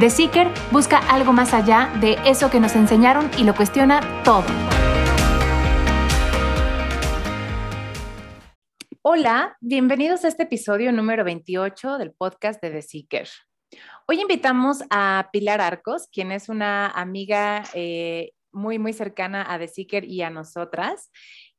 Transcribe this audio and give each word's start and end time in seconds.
The 0.00 0.08
Seeker 0.08 0.48
busca 0.70 0.96
algo 1.10 1.34
más 1.34 1.52
allá 1.52 1.92
de 2.00 2.16
eso 2.24 2.50
que 2.50 2.58
nos 2.58 2.74
enseñaron 2.76 3.30
y 3.36 3.44
lo 3.44 3.54
cuestiona 3.54 4.00
todo. 4.24 4.46
Hola, 9.02 9.54
bienvenidos 9.60 10.24
a 10.24 10.28
este 10.28 10.44
episodio 10.44 10.92
número 10.92 11.24
28 11.24 11.98
del 11.98 12.12
podcast 12.12 12.62
de 12.62 12.70
The 12.70 12.80
Seeker. 12.80 13.28
Hoy 14.08 14.22
invitamos 14.22 14.82
a 14.88 15.28
Pilar 15.30 15.60
Arcos, 15.60 16.08
quien 16.10 16.32
es 16.32 16.48
una 16.48 16.88
amiga 16.88 17.62
eh, 17.74 18.32
muy, 18.50 18.78
muy 18.78 18.94
cercana 18.94 19.44
a 19.46 19.58
The 19.58 19.68
Seeker 19.68 20.04
y 20.04 20.22
a 20.22 20.30
nosotras. 20.30 21.10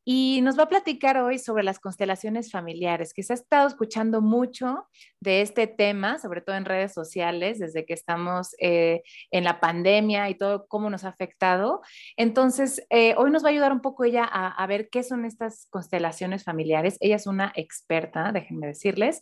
Y 0.05 0.41
nos 0.41 0.57
va 0.57 0.63
a 0.63 0.69
platicar 0.69 1.17
hoy 1.17 1.39
sobre 1.39 1.63
las 1.63 1.79
constelaciones 1.79 2.51
familiares, 2.51 3.13
que 3.13 3.23
se 3.23 3.33
ha 3.33 3.35
estado 3.35 3.67
escuchando 3.67 4.21
mucho 4.21 4.87
de 5.19 5.41
este 5.41 5.67
tema, 5.67 6.19
sobre 6.19 6.41
todo 6.41 6.55
en 6.55 6.65
redes 6.65 6.93
sociales, 6.93 7.59
desde 7.59 7.85
que 7.85 7.93
estamos 7.93 8.55
eh, 8.59 9.03
en 9.31 9.43
la 9.43 9.59
pandemia 9.59 10.29
y 10.29 10.35
todo 10.35 10.67
cómo 10.67 10.89
nos 10.89 11.05
ha 11.05 11.09
afectado. 11.09 11.81
Entonces, 12.17 12.85
eh, 12.89 13.15
hoy 13.17 13.31
nos 13.31 13.43
va 13.43 13.47
a 13.47 13.51
ayudar 13.51 13.71
un 13.71 13.81
poco 13.81 14.03
ella 14.03 14.27
a, 14.29 14.49
a 14.49 14.67
ver 14.67 14.89
qué 14.89 15.03
son 15.03 15.25
estas 15.25 15.67
constelaciones 15.69 16.43
familiares. 16.43 16.97
Ella 16.99 17.15
es 17.15 17.27
una 17.27 17.53
experta, 17.55 18.31
déjenme 18.31 18.67
decirles, 18.67 19.21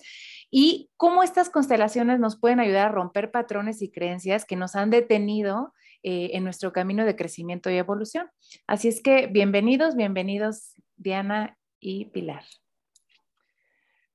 y 0.49 0.89
cómo 0.97 1.23
estas 1.23 1.49
constelaciones 1.49 2.19
nos 2.19 2.39
pueden 2.39 2.59
ayudar 2.59 2.87
a 2.87 2.91
romper 2.91 3.31
patrones 3.31 3.81
y 3.81 3.91
creencias 3.91 4.45
que 4.45 4.55
nos 4.55 4.75
han 4.75 4.89
detenido 4.89 5.73
eh, 6.03 6.31
en 6.33 6.43
nuestro 6.43 6.71
camino 6.73 7.05
de 7.05 7.15
crecimiento 7.15 7.69
y 7.69 7.77
evolución. 7.77 8.29
Así 8.67 8.87
es 8.87 9.01
que 9.01 9.27
bienvenidos, 9.27 9.95
bienvenidos 9.95 10.75
Diana 10.97 11.57
y 11.79 12.05
Pilar. 12.05 12.43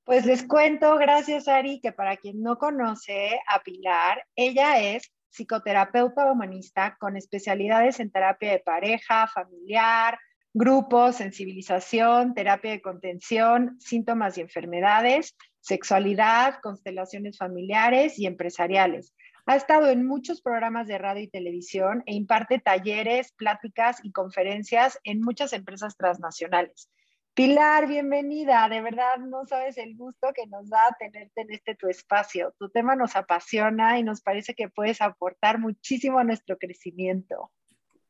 Pues 0.04 0.24
les 0.24 0.44
cuento, 0.44 0.96
gracias 0.98 1.48
Ari, 1.48 1.80
que 1.80 1.92
para 1.92 2.16
quien 2.16 2.42
no 2.42 2.58
conoce 2.58 3.40
a 3.48 3.60
Pilar, 3.60 4.24
ella 4.36 4.80
es 4.80 5.12
psicoterapeuta 5.30 6.30
humanista 6.30 6.96
con 6.98 7.16
especialidades 7.16 8.00
en 8.00 8.10
terapia 8.10 8.52
de 8.52 8.60
pareja, 8.60 9.26
familiar, 9.26 10.18
grupos, 10.54 11.16
sensibilización, 11.16 12.34
terapia 12.34 12.70
de 12.70 12.80
contención, 12.80 13.76
síntomas 13.78 14.38
y 14.38 14.40
enfermedades, 14.40 15.36
sexualidad, 15.60 16.60
constelaciones 16.62 17.36
familiares 17.36 18.18
y 18.18 18.26
empresariales. 18.26 19.12
Ha 19.48 19.54
estado 19.54 19.90
en 19.90 20.04
muchos 20.04 20.42
programas 20.42 20.88
de 20.88 20.98
radio 20.98 21.22
y 21.22 21.28
televisión 21.28 22.02
e 22.06 22.14
imparte 22.14 22.58
talleres, 22.58 23.30
pláticas 23.30 24.00
y 24.02 24.10
conferencias 24.10 24.98
en 25.04 25.20
muchas 25.20 25.52
empresas 25.52 25.96
transnacionales. 25.96 26.90
Pilar, 27.32 27.86
bienvenida. 27.86 28.68
De 28.68 28.80
verdad, 28.80 29.18
no 29.18 29.46
sabes 29.46 29.78
el 29.78 29.96
gusto 29.96 30.32
que 30.34 30.48
nos 30.48 30.68
da 30.68 30.96
tenerte 30.98 31.42
en 31.42 31.52
este 31.52 31.76
tu 31.76 31.88
espacio. 31.88 32.56
Tu 32.58 32.70
tema 32.70 32.96
nos 32.96 33.14
apasiona 33.14 34.00
y 34.00 34.02
nos 34.02 34.20
parece 34.20 34.54
que 34.54 34.68
puedes 34.68 35.00
aportar 35.00 35.60
muchísimo 35.60 36.18
a 36.18 36.24
nuestro 36.24 36.58
crecimiento. 36.58 37.52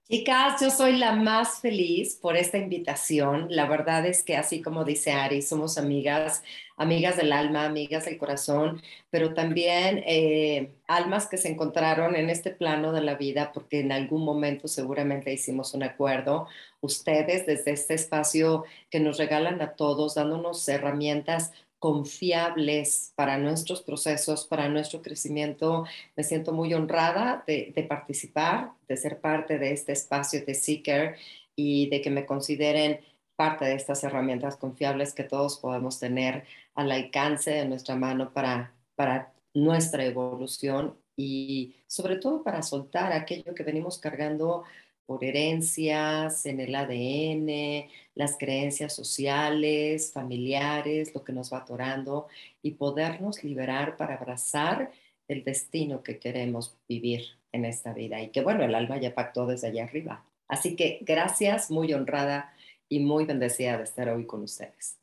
Chicas, 0.09 0.61
yo 0.61 0.71
soy 0.71 0.99
la 0.99 1.17
más 1.17 1.61
feliz 1.61 2.15
por 2.15 2.37
esta 2.37 2.59
invitación. 2.59 3.49
La 3.51 3.67
verdad 3.67 4.07
es 4.07 4.23
que 4.23 4.37
así 4.37 4.63
como 4.63 4.85
dice 4.85 5.11
Ari, 5.11 5.43
somos 5.43 5.79
amigas, 5.79 6.45
amigas 6.77 7.17
del 7.17 7.33
alma, 7.33 7.65
amigas 7.65 8.05
del 8.05 8.17
corazón, 8.17 8.81
pero 9.11 9.35
también 9.35 10.05
eh, 10.07 10.71
almas 10.87 11.27
que 11.27 11.39
se 11.39 11.49
encontraron 11.49 12.15
en 12.15 12.31
este 12.31 12.51
plano 12.53 12.93
de 12.93 13.01
la 13.01 13.17
vida 13.17 13.51
porque 13.53 13.81
en 13.81 13.91
algún 13.91 14.25
momento 14.25 14.69
seguramente 14.69 15.33
hicimos 15.33 15.75
un 15.75 15.83
acuerdo. 15.83 16.47
Ustedes 16.81 17.45
desde 17.45 17.73
este 17.73 17.95
espacio 17.95 18.65
que 18.91 19.01
nos 19.01 19.19
regalan 19.19 19.61
a 19.61 19.73
todos, 19.75 20.15
dándonos 20.15 20.69
herramientas 20.69 21.51
confiables 21.87 23.13
para 23.15 23.39
nuestros 23.39 23.81
procesos, 23.81 24.45
para 24.45 24.69
nuestro 24.69 25.03
crecimiento. 25.03 25.85
Me 26.17 26.25
siento 26.25 26.53
muy 26.53 26.75
honrada 26.75 27.45
de, 27.47 27.87
participar, 27.89 28.73
de 28.89 28.97
ser 28.97 29.21
parte 29.21 29.57
de 29.61 29.71
este 29.71 29.93
espacio 29.93 30.45
de 30.45 30.55
Seeker 30.55 31.15
y 31.55 31.89
de 31.89 32.01
que 32.01 32.11
me 32.11 32.27
consideren 32.27 32.99
parte 33.37 33.67
de 33.67 33.75
estas 33.75 34.03
herramientas 34.03 34.57
confiables 34.57 35.15
que 35.15 35.23
todos 35.23 35.59
podemos 35.59 36.01
tener 36.01 36.43
al 36.75 36.91
alcance 36.91 37.53
de 37.53 37.67
nuestra 37.67 37.95
mano 37.95 38.33
para, 38.33 38.75
para 38.97 39.33
nuestra 39.55 40.05
evolución 40.05 40.99
y 41.15 41.77
sobre 41.87 42.17
todo 42.17 42.43
para 42.43 42.63
soltar 42.63 43.13
aquello 43.13 43.55
que 43.55 43.63
venimos 43.63 43.99
cargando 43.99 44.65
por 45.07 45.25
herencias, 45.25 46.45
en 46.47 46.61
el 46.61 46.75
ADN, 46.75 47.89
las 48.15 48.37
creencias 48.37 48.95
sociales, 48.95 50.13
familiares, 50.13 51.15
lo 51.15 51.25
que 51.25 51.33
nos 51.33 51.53
va 51.53 51.59
atorando 51.59 52.27
y 52.63 52.73
podernos 52.73 53.45
liberar 53.45 53.97
para 53.97 54.15
abrazar 54.15 54.91
el 55.29 55.45
destino 55.45 56.03
que 56.03 56.19
queremos 56.19 56.77
vivir 56.89 57.23
en 57.53 57.65
esta 57.65 57.93
vida 57.93 58.21
y 58.21 58.31
que 58.31 58.43
bueno, 58.43 58.65
el 58.65 58.75
alma 58.75 58.99
ya 58.99 59.15
pactó 59.15 59.47
desde 59.47 59.69
allá 59.69 59.85
arriba. 59.85 60.25
Así 60.49 60.77
que 60.77 60.99
gracias, 61.03 61.71
muy 61.71 61.93
honrada 61.93 62.53
y 62.89 63.01
muy 63.01 63.25
bendecida 63.25 63.77
de 63.77 63.85
estar 63.85 64.09
hoy 64.09 64.27
con 64.27 64.43
ustedes. 64.43 64.99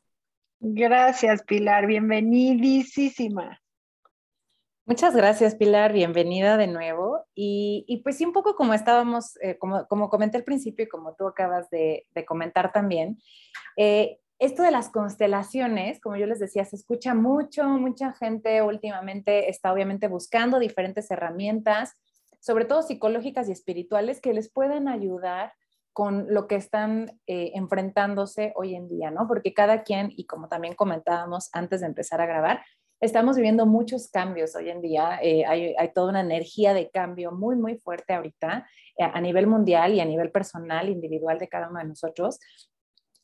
Gracias, 0.60 1.42
Pilar, 1.42 1.86
bienvenidísima. 1.86 3.63
Muchas 4.86 5.16
gracias, 5.16 5.54
Pilar. 5.54 5.94
Bienvenida 5.94 6.58
de 6.58 6.66
nuevo. 6.66 7.24
Y, 7.34 8.02
pues 8.04 8.20
un 8.20 8.34
poco 8.34 8.54
como 8.54 8.74
estábamos, 8.74 9.38
eh, 9.40 9.56
como, 9.56 9.86
como, 9.88 10.10
comenté 10.10 10.36
al 10.36 10.44
principio 10.44 10.84
y 10.84 10.88
como 10.88 11.14
tú 11.14 11.26
acabas 11.26 11.70
de, 11.70 12.06
comentar 12.26 12.70
también, 12.70 13.18
eh, 13.78 14.18
esto 14.38 14.62
de 14.62 14.70
las 14.70 14.90
constelaciones, 14.90 16.02
como 16.02 16.16
yo 16.16 16.26
les 16.26 16.38
decía, 16.38 16.66
se 16.66 16.76
escucha 16.76 17.14
mucho, 17.14 17.64
mucha 17.64 18.12
gente 18.12 18.60
últimamente 18.60 19.48
está 19.48 19.72
obviamente 19.72 20.06
buscando 20.06 20.58
diferentes 20.58 21.10
herramientas, 21.10 21.94
sobre 22.40 22.66
todo 22.66 22.82
psicológicas 22.82 23.48
y 23.48 23.52
espirituales, 23.52 24.20
que 24.20 24.34
les 24.34 24.52
puedan 24.52 24.88
ayudar 24.88 25.54
con 25.94 26.26
lo 26.28 26.46
que 26.46 26.56
están 26.56 27.20
eh, 27.26 27.52
enfrentándose 27.54 28.52
hoy 28.54 28.74
en 28.74 28.88
día, 28.88 29.10
¿no? 29.10 29.26
Porque 29.28 29.54
cada 29.54 29.82
quien, 29.82 30.12
y 30.14 30.26
como 30.26 30.48
también 30.48 30.74
comentábamos 30.74 31.48
antes 31.54 31.80
de 31.80 31.86
empezar 31.86 32.20
a 32.20 32.26
grabar, 32.26 32.64
estamos 33.00 33.36
viviendo 33.36 33.66
muchos 33.66 34.08
cambios 34.08 34.54
hoy 34.56 34.70
en 34.70 34.80
día. 34.80 35.18
Eh, 35.22 35.44
hay, 35.46 35.92
toda 35.94 36.10
una 36.10 36.20
energía 36.20 36.74
de 36.74 36.90
cambio 36.90 37.32
muy, 37.32 37.56
muy 37.56 37.76
fuerte 37.76 38.14
ahorita 38.14 38.66
eh, 38.96 39.04
a 39.04 39.20
nivel 39.20 39.46
mundial 39.46 39.94
y 39.94 40.00
a 40.00 40.04
nivel 40.04 40.30
personal, 40.30 40.88
individual 40.88 41.38
de 41.38 41.48
cada 41.48 41.68
uno 41.68 41.80
de 41.80 41.86
nosotros. 41.86 42.38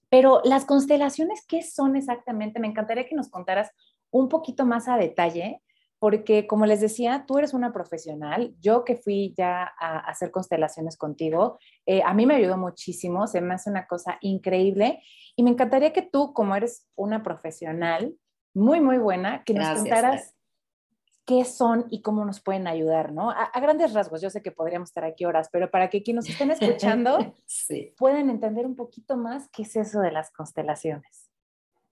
Pero 0.09 0.41
las 0.45 0.65
constelaciones, 0.65 1.47
¿qué 1.47 1.63
son 1.63 1.97
exactamente? 1.97 2.61
Me 2.61 2.67
encantaría 2.67 3.07
que 3.07 3.15
nos 3.15 3.31
contaras 3.31 3.71
un 4.11 4.29
poquito 4.29 4.67
más 4.67 4.89
a 4.89 4.97
detalle, 4.97 5.63
porque 6.01 6.47
como 6.47 6.67
les 6.67 6.81
decía, 6.81 7.25
tú 7.29 7.39
eres 7.39 7.55
una 7.55 7.73
profesional, 7.73 8.55
yo 8.59 8.85
que 8.85 8.97
fui 8.97 9.35
ya 9.37 9.71
a, 9.79 9.99
hacer 9.99 10.31
constelaciones 10.31 10.97
contigo, 10.97 11.59
eh, 11.87 12.03
a 12.05 12.15
mí 12.15 12.27
me 12.27 12.35
ayudó 12.35 12.57
muchísimo, 12.57 13.27
se 13.27 13.41
me 13.41 13.55
hace 13.55 13.71
una 13.71 13.87
cosa 13.87 14.19
increíble 14.21 15.03
y 15.37 15.43
me 15.43 15.51
encantaría 15.51 15.93
que 15.93 16.03
tú, 16.03 16.33
como 16.33 16.57
eres 16.57 16.89
una 16.97 17.23
profesional, 17.23 18.15
muy, 18.55 18.81
muy 18.81 18.99
buena, 18.99 19.45
que 19.45 19.55
nos 19.55 19.79
contaras 19.79 20.35
qué 21.27 21.45
son 21.45 21.87
y 21.91 22.03
cómo 22.03 22.25
nos 22.25 22.41
pueden 22.41 22.67
ayudar, 22.67 23.13
¿no? 23.13 23.31
A, 23.31 23.53
grandes 23.61 23.93
rasgos, 23.93 24.21
yo 24.21 24.31
sé 24.31 24.43
que 24.43 24.51
podríamos 24.51 24.89
estar 24.89 25.05
aquí 25.05 25.25
horas, 25.25 25.49
pero 25.53 25.71
para 25.71 25.89
que 25.89 26.03
quienes 26.03 26.25
nos 26.25 26.33
estén 26.33 26.51
escuchando 26.51 27.35
puedan 27.99 28.31
entender 28.31 28.67
un 28.67 28.75
poquito 28.75 29.17
más 29.17 29.49
qué 29.53 29.63
es 29.63 29.77
eso 29.77 30.01
de 30.01 30.11
las 30.11 30.33
constelaciones. 30.33 31.31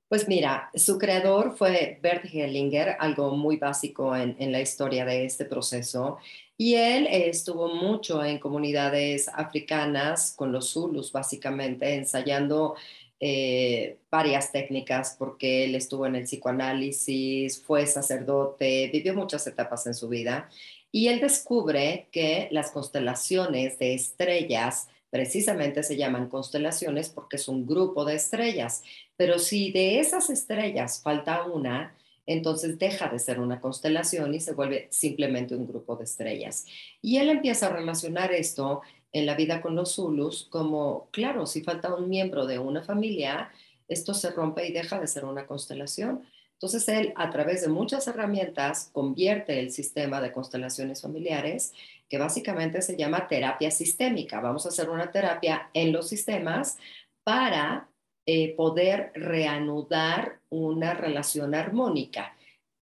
Pues 0.09 0.27
mira, 0.27 0.71
su 0.75 0.99
creador 0.99 1.57
fue 1.57 2.01
Bert 2.03 2.25
Hellinger, 2.25 2.97
algo 2.99 3.37
muy 3.37 3.59
básico 3.59 4.17
en, 4.17 4.35
en 4.39 4.51
la 4.51 4.61
historia 4.61 5.05
de 5.05 5.25
este 5.27 5.45
proceso. 5.45 6.19
Y 6.57 6.75
él 6.75 7.07
estuvo 7.09 7.69
mucho 7.69 8.25
en 8.25 8.39
comunidades 8.41 9.29
africanas 9.29 10.35
con 10.35 10.51
los 10.51 10.73
Zulus, 10.73 11.13
básicamente, 11.13 11.95
ensayando 11.95 12.75
eh, 13.21 13.99
varias 14.11 14.53
técnicas 14.53 15.17
porque 15.19 15.65
él 15.65 15.75
estuvo 15.75 16.07
en 16.07 16.15
el 16.15 16.25
psicoanálisis, 16.25 17.61
fue 17.63 17.87
sacerdote, 17.87 18.91
vivió 18.93 19.15
muchas 19.15 19.47
etapas 19.47 19.87
en 19.87 19.95
su 19.95 20.09
vida 20.09 20.49
y 20.93 21.09
él 21.09 21.21
descubre 21.21 22.09
que 22.13 22.49
las 22.53 22.71
constelaciones 22.71 23.79
de 23.79 23.95
estrellas 23.95 24.89
precisamente 25.11 25.83
se 25.83 25.97
llaman 25.97 26.29
constelaciones 26.29 27.09
porque 27.09 27.37
es 27.37 27.49
un 27.49 27.67
grupo 27.67 28.05
de 28.05 28.15
estrellas, 28.15 28.83
pero 29.17 29.39
si 29.39 29.73
de 29.73 30.01
esas 30.01 30.31
estrellas 30.31 31.01
falta 31.03 31.45
una, 31.45 31.95
entonces 32.29 32.79
deja 32.79 33.09
de 33.09 33.19
ser 33.19 33.41
una 33.41 33.59
constelación 33.61 34.35
y 34.35 34.41
se 34.41 34.53
vuelve 34.53 34.87
simplemente 34.91 35.57
un 35.57 35.67
grupo 35.67 35.97
de 35.97 36.05
estrellas. 36.05 36.67
Y 37.01 37.17
él 37.17 37.31
empieza 37.31 37.67
a 37.67 37.73
relacionar 37.73 38.33
esto 38.33 38.83
en 39.13 39.27
la 39.27 39.35
vida 39.35 39.61
con 39.61 39.75
los 39.75 39.95
Zulus 39.95 40.47
como, 40.51 41.09
claro, 41.11 41.47
si 41.47 41.63
falta 41.63 41.95
un 41.95 42.09
miembro 42.09 42.47
de 42.47 42.59
una 42.59 42.83
familia, 42.83 43.51
esto 43.89 44.15
se 44.15 44.31
rompe 44.31 44.67
y 44.67 44.73
deja 44.73 45.01
de 45.01 45.07
ser 45.07 45.25
una 45.25 45.47
constelación. 45.47 46.25
Entonces 46.55 46.89
él, 46.89 47.13
a 47.17 47.31
través 47.31 47.63
de 47.63 47.69
muchas 47.69 48.09
herramientas, 48.09 48.91
convierte 48.93 49.61
el 49.61 49.71
sistema 49.71 50.21
de 50.21 50.33
constelaciones 50.33 51.01
familiares, 51.01 51.73
que 52.09 52.19
básicamente 52.19 52.83
se 52.83 52.97
llama 52.97 53.29
terapia 53.29 53.71
sistémica. 53.71 54.41
Vamos 54.41 54.67
a 54.67 54.71
hacer 54.71 54.91
una 54.91 55.11
terapia 55.13 55.71
en 55.73 55.93
los 55.93 56.09
sistemas 56.09 56.79
para 57.23 57.89
eh, 58.27 58.55
poder 58.57 59.13
reanudar 59.15 60.41
una 60.51 60.95
relación 60.95 61.55
armónica. 61.55 62.37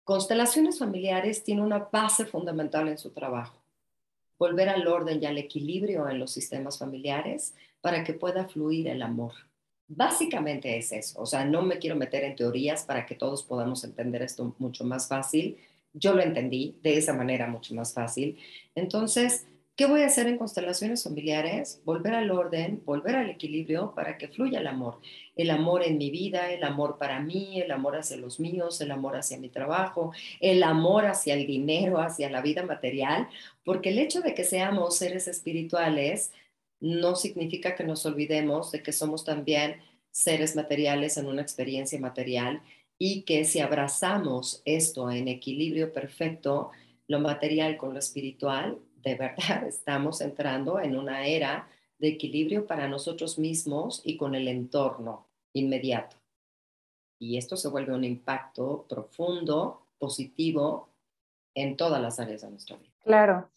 Constelaciones 0.04 0.78
familiares 0.78 1.44
tiene 1.44 1.62
una 1.62 1.88
base 1.92 2.26
fundamental 2.26 2.88
en 2.88 2.96
su 2.96 3.10
trabajo, 3.10 3.55
volver 4.38 4.68
al 4.68 4.86
orden 4.86 5.22
y 5.22 5.26
al 5.26 5.38
equilibrio 5.38 6.08
en 6.08 6.18
los 6.18 6.32
sistemas 6.32 6.78
familiares 6.78 7.54
para 7.80 8.04
que 8.04 8.14
pueda 8.14 8.48
fluir 8.48 8.88
el 8.88 9.02
amor. 9.02 9.32
Básicamente 9.88 10.76
es 10.76 10.90
eso, 10.92 11.20
o 11.20 11.26
sea, 11.26 11.44
no 11.44 11.62
me 11.62 11.78
quiero 11.78 11.94
meter 11.94 12.24
en 12.24 12.34
teorías 12.34 12.84
para 12.84 13.06
que 13.06 13.14
todos 13.14 13.44
podamos 13.44 13.84
entender 13.84 14.22
esto 14.22 14.54
mucho 14.58 14.84
más 14.84 15.06
fácil. 15.06 15.58
Yo 15.92 16.12
lo 16.12 16.22
entendí 16.22 16.76
de 16.82 16.96
esa 16.96 17.12
manera 17.12 17.46
mucho 17.46 17.74
más 17.74 17.94
fácil. 17.94 18.36
Entonces, 18.74 19.46
¿Qué 19.76 19.84
voy 19.84 20.00
a 20.00 20.06
hacer 20.06 20.26
en 20.26 20.38
constelaciones 20.38 21.04
familiares? 21.04 21.82
Volver 21.84 22.14
al 22.14 22.30
orden, 22.30 22.82
volver 22.86 23.14
al 23.14 23.28
equilibrio 23.28 23.92
para 23.94 24.16
que 24.16 24.28
fluya 24.28 24.60
el 24.60 24.66
amor. 24.68 25.00
El 25.34 25.50
amor 25.50 25.82
en 25.82 25.98
mi 25.98 26.10
vida, 26.10 26.50
el 26.50 26.64
amor 26.64 26.96
para 26.96 27.20
mí, 27.20 27.60
el 27.60 27.70
amor 27.70 27.94
hacia 27.94 28.16
los 28.16 28.40
míos, 28.40 28.80
el 28.80 28.90
amor 28.90 29.16
hacia 29.16 29.38
mi 29.38 29.50
trabajo, 29.50 30.12
el 30.40 30.62
amor 30.62 31.04
hacia 31.04 31.34
el 31.34 31.46
dinero, 31.46 32.00
hacia 32.00 32.30
la 32.30 32.40
vida 32.40 32.62
material, 32.62 33.28
porque 33.66 33.90
el 33.90 33.98
hecho 33.98 34.22
de 34.22 34.34
que 34.34 34.44
seamos 34.44 34.96
seres 34.96 35.28
espirituales 35.28 36.32
no 36.80 37.14
significa 37.14 37.74
que 37.74 37.84
nos 37.84 38.06
olvidemos 38.06 38.72
de 38.72 38.82
que 38.82 38.92
somos 38.92 39.24
también 39.24 39.82
seres 40.10 40.56
materiales 40.56 41.18
en 41.18 41.26
una 41.26 41.42
experiencia 41.42 42.00
material 42.00 42.62
y 42.96 43.24
que 43.24 43.44
si 43.44 43.60
abrazamos 43.60 44.62
esto 44.64 45.10
en 45.10 45.28
equilibrio 45.28 45.92
perfecto, 45.92 46.70
lo 47.08 47.20
material 47.20 47.76
con 47.76 47.92
lo 47.92 47.98
espiritual, 47.98 48.78
de 49.06 49.14
verdad 49.14 49.64
estamos 49.68 50.20
entrando 50.20 50.80
en 50.80 50.98
una 50.98 51.26
era 51.26 51.68
de 51.98 52.08
equilibrio 52.08 52.66
para 52.66 52.88
nosotros 52.88 53.38
mismos 53.38 54.02
y 54.04 54.16
con 54.16 54.34
el 54.34 54.48
entorno 54.48 55.28
inmediato. 55.54 56.16
Y 57.18 57.38
esto 57.38 57.56
se 57.56 57.68
vuelve 57.68 57.94
un 57.94 58.04
impacto 58.04 58.84
profundo, 58.86 59.86
positivo 59.98 60.90
en 61.54 61.76
todas 61.76 62.02
las 62.02 62.20
áreas 62.20 62.42
de 62.42 62.50
nuestra 62.50 62.76
vida. 62.76 62.92
Claro. 63.02 63.48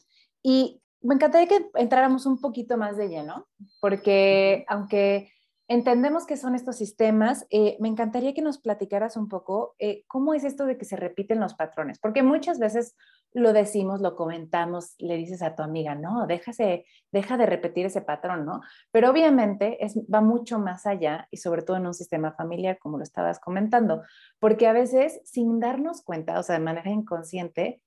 Y 0.42 0.80
me 1.01 1.16
encantaría 1.16 1.48
que 1.48 1.69
entráramos 1.74 2.25
un 2.25 2.40
poquito 2.40 2.78
más 2.78 2.96
de 2.96 3.10
lleno, 3.10 3.48
porque 3.81 4.63
aunque 4.69 5.34
entendemos 5.69 6.25
que 6.25 6.36
son 6.36 6.56
estos 6.56 6.77
sistemas, 6.77 7.45
eh, 7.51 7.77
me 7.80 7.88
encantaría 7.88 8.33
que 8.33 8.42
nos 8.42 8.57
platicaras 8.57 9.16
un 9.16 9.30
poco 9.30 9.75
eh, 9.77 10.04
cómo 10.07 10.33
es 10.33 10.44
esto 10.44 10.66
de 10.66 10.80
que 10.80 10.83
se 10.83 10.95
repiten 10.95 11.39
los 11.39 11.54
patrones, 11.54 12.00
porque 12.00 12.24
muchas 12.24 12.57
veces 12.57 12.98
lo 13.33 13.54
decimos, 13.54 14.01
lo 14.01 14.16
comentamos, 14.16 14.95
le 14.98 15.16
dices 15.16 15.44
a 15.44 15.56
tu 15.56 15.62
amiga, 15.62 15.94
no, 15.94 16.25
déjase, 16.25 16.86
deja 17.12 17.38
de 17.38 17.45
repetir 17.45 17.86
ese 17.86 18.01
patrón, 18.01 18.45
¿no? 18.45 18.62
Pero 18.92 19.12
obviamente 19.12 19.86
es, 19.86 19.95
va 20.12 20.21
mucho 20.21 20.57
más 20.57 20.88
allá 20.88 21.27
y 21.30 21.38
sobre 21.38 21.62
todo 21.62 21.77
en 21.77 21.86
un 21.86 21.94
sistema 21.94 22.31
familiar, 22.31 22.80
como 22.80 22.98
lo 22.98 23.04
estabas 23.04 23.39
comentando, 23.39 24.01
porque 24.39 24.65
a 24.65 24.74
veces 24.74 25.22
sin 25.24 25.60
darnos 25.60 26.01
cuenta, 26.01 26.39
o 26.39 26.44
sea, 26.44 26.57
de 26.57 26.65
manera 26.65 26.89
inconsciente, 26.89 27.80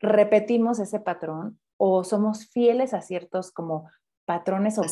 repetimos 0.00 0.80
ese 0.80 0.98
patrón 0.98 1.60
o 1.76 2.02
somos 2.02 2.48
fieles 2.48 2.92
a 2.92 3.02
ciertos 3.02 3.52
como 3.52 3.88
patrones 4.30 4.78
o, 4.78 4.82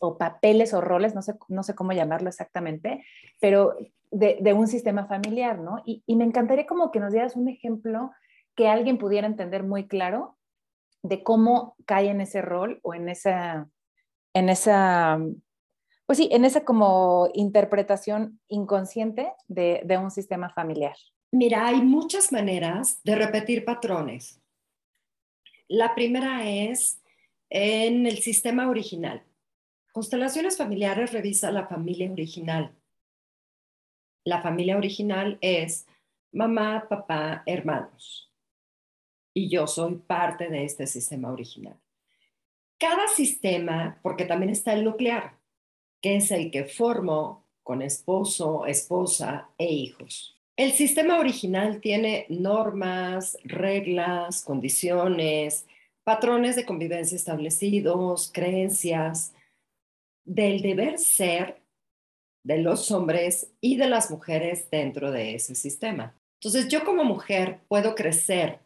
o, 0.00 0.18
papeles 0.18 0.74
o 0.74 0.80
roles, 0.80 1.14
no 1.14 1.22
sé, 1.22 1.34
no 1.46 1.62
sé 1.62 1.76
cómo 1.76 1.92
llamarlo 1.92 2.28
exactamente, 2.28 3.04
pero 3.38 3.76
de, 4.10 4.38
de 4.40 4.52
un 4.54 4.66
sistema 4.66 5.06
familiar, 5.06 5.60
¿no? 5.60 5.82
Y, 5.86 6.02
y, 6.04 6.16
me 6.16 6.24
encantaría 6.24 6.66
como 6.66 6.90
que 6.90 6.98
nos 6.98 7.12
dieras 7.12 7.36
un 7.36 7.48
ejemplo 7.48 8.10
que 8.56 8.66
alguien 8.66 8.98
pudiera 8.98 9.28
entender 9.28 9.62
muy 9.62 9.86
claro 9.86 10.36
de 11.04 11.22
cómo 11.22 11.76
cae 11.86 12.08
en 12.08 12.20
ese 12.20 12.42
rol 12.42 12.80
o 12.82 12.92
en 12.92 13.08
esa, 13.08 13.68
en 14.34 14.48
esa, 14.48 15.20
pues 16.04 16.18
sí, 16.18 16.28
en 16.32 16.44
esa 16.44 16.64
como 16.64 17.28
interpretación 17.34 18.40
inconsciente 18.48 19.32
de, 19.46 19.80
de 19.84 19.96
un 19.96 20.10
sistema 20.10 20.50
familiar. 20.50 20.96
Mira, 21.30 21.68
hay 21.68 21.82
muchas 21.82 22.32
maneras 22.32 23.00
de 23.04 23.14
repetir 23.14 23.64
patrones. 23.64 24.42
La 25.68 25.94
primera 25.94 26.50
es 26.50 27.00
en 27.50 28.06
el 28.06 28.18
sistema 28.18 28.68
original. 28.68 29.22
Constelaciones 29.92 30.56
familiares 30.56 31.12
revisa 31.12 31.50
la 31.50 31.66
familia 31.66 32.10
original. 32.10 32.74
La 34.24 34.42
familia 34.42 34.76
original 34.76 35.38
es 35.40 35.86
mamá, 36.32 36.86
papá, 36.88 37.42
hermanos. 37.46 38.32
Y 39.34 39.48
yo 39.48 39.66
soy 39.66 39.96
parte 39.96 40.48
de 40.48 40.64
este 40.64 40.86
sistema 40.86 41.32
original. 41.32 41.76
Cada 42.78 43.08
sistema, 43.08 43.98
porque 44.02 44.24
también 44.24 44.50
está 44.50 44.72
el 44.72 44.84
nuclear, 44.84 45.38
que 46.00 46.16
es 46.16 46.30
el 46.30 46.50
que 46.50 46.64
formo 46.64 47.44
con 47.62 47.82
esposo, 47.82 48.66
esposa 48.66 49.50
e 49.58 49.66
hijos. 49.66 50.38
El 50.56 50.72
sistema 50.72 51.18
original 51.18 51.80
tiene 51.80 52.26
normas, 52.28 53.36
reglas, 53.44 54.42
condiciones, 54.44 55.66
patrones 56.08 56.56
de 56.56 56.64
convivencia 56.64 57.16
establecidos, 57.16 58.30
creencias, 58.32 59.34
del 60.24 60.62
deber 60.62 60.98
ser 60.98 61.60
de 62.42 62.56
los 62.62 62.90
hombres 62.90 63.52
y 63.60 63.76
de 63.76 63.88
las 63.88 64.10
mujeres 64.10 64.70
dentro 64.70 65.10
de 65.10 65.34
ese 65.34 65.54
sistema. 65.54 66.14
Entonces 66.40 66.68
yo 66.68 66.82
como 66.86 67.04
mujer 67.04 67.60
puedo 67.68 67.94
crecer 67.94 68.60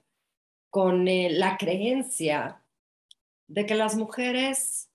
con 0.71 1.09
eh, 1.09 1.31
la 1.31 1.57
creencia 1.57 2.63
de 3.49 3.67
que 3.67 3.75
las 3.75 3.97
mujeres 3.97 4.89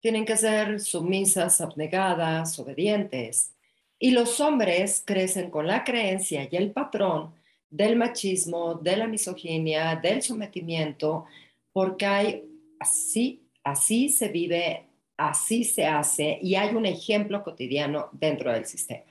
tienen 0.00 0.24
que 0.24 0.36
ser 0.36 0.80
sumisas, 0.80 1.60
abnegadas, 1.60 2.58
obedientes, 2.58 3.54
y 4.00 4.10
los 4.10 4.40
hombres 4.40 5.00
crecen 5.06 5.48
con 5.48 5.68
la 5.68 5.84
creencia 5.84 6.48
y 6.50 6.56
el 6.56 6.72
patrón 6.72 7.32
del 7.70 7.94
machismo, 7.94 8.74
de 8.74 8.96
la 8.96 9.06
misoginia, 9.06 9.94
del 9.94 10.22
sometimiento, 10.22 11.26
porque 11.74 12.06
hay 12.06 12.44
así, 12.78 13.42
así 13.64 14.08
se 14.08 14.28
vive, 14.28 14.86
así 15.16 15.64
se 15.64 15.84
hace 15.84 16.38
y 16.40 16.54
hay 16.54 16.74
un 16.74 16.86
ejemplo 16.86 17.42
cotidiano 17.42 18.08
dentro 18.12 18.52
del 18.52 18.64
sistema. 18.64 19.10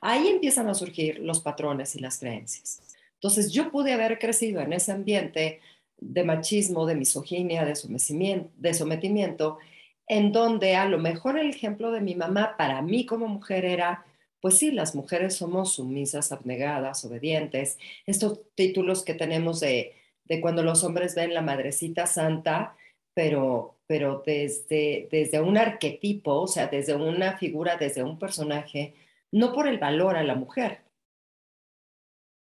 Ahí 0.00 0.26
empiezan 0.28 0.68
a 0.68 0.74
surgir 0.74 1.18
los 1.18 1.40
patrones 1.40 1.94
y 1.94 2.00
las 2.00 2.18
creencias. 2.18 2.80
Entonces 3.14 3.52
yo 3.52 3.70
pude 3.70 3.92
haber 3.92 4.18
crecido 4.18 4.62
en 4.62 4.72
ese 4.72 4.90
ambiente 4.90 5.60
de 5.98 6.24
machismo, 6.24 6.86
de 6.86 6.94
misoginia, 6.94 7.66
de 7.66 7.76
sometimiento, 7.76 8.50
de 8.56 8.74
sometimiento, 8.74 9.58
en 10.06 10.32
donde 10.32 10.76
a 10.76 10.88
lo 10.88 10.98
mejor 10.98 11.38
el 11.38 11.50
ejemplo 11.50 11.90
de 11.90 12.00
mi 12.00 12.14
mamá 12.14 12.54
para 12.56 12.80
mí 12.80 13.04
como 13.04 13.28
mujer 13.28 13.66
era, 13.66 14.06
pues 14.40 14.56
sí, 14.56 14.70
las 14.70 14.94
mujeres 14.94 15.34
somos 15.36 15.74
sumisas, 15.74 16.32
abnegadas, 16.32 17.04
obedientes, 17.04 17.76
estos 18.06 18.40
títulos 18.54 19.04
que 19.04 19.12
tenemos 19.12 19.60
de 19.60 19.97
de 20.28 20.40
cuando 20.40 20.62
los 20.62 20.84
hombres 20.84 21.14
ven 21.14 21.34
la 21.34 21.42
madrecita 21.42 22.06
santa, 22.06 22.76
pero, 23.14 23.76
pero 23.86 24.22
desde, 24.24 25.08
desde 25.10 25.40
un 25.40 25.56
arquetipo, 25.56 26.42
o 26.42 26.46
sea, 26.46 26.68
desde 26.68 26.94
una 26.94 27.36
figura, 27.38 27.76
desde 27.76 28.02
un 28.02 28.18
personaje, 28.18 28.94
no 29.32 29.52
por 29.52 29.66
el 29.66 29.78
valor 29.78 30.16
a 30.16 30.22
la 30.22 30.34
mujer, 30.34 30.82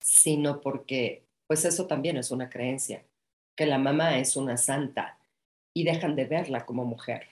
sino 0.00 0.60
porque, 0.60 1.24
pues 1.46 1.64
eso 1.64 1.86
también 1.86 2.16
es 2.16 2.30
una 2.30 2.50
creencia, 2.50 3.04
que 3.56 3.66
la 3.66 3.78
mamá 3.78 4.18
es 4.18 4.36
una 4.36 4.56
santa 4.56 5.18
y 5.74 5.84
dejan 5.84 6.16
de 6.16 6.24
verla 6.24 6.66
como 6.66 6.84
mujer. 6.84 7.28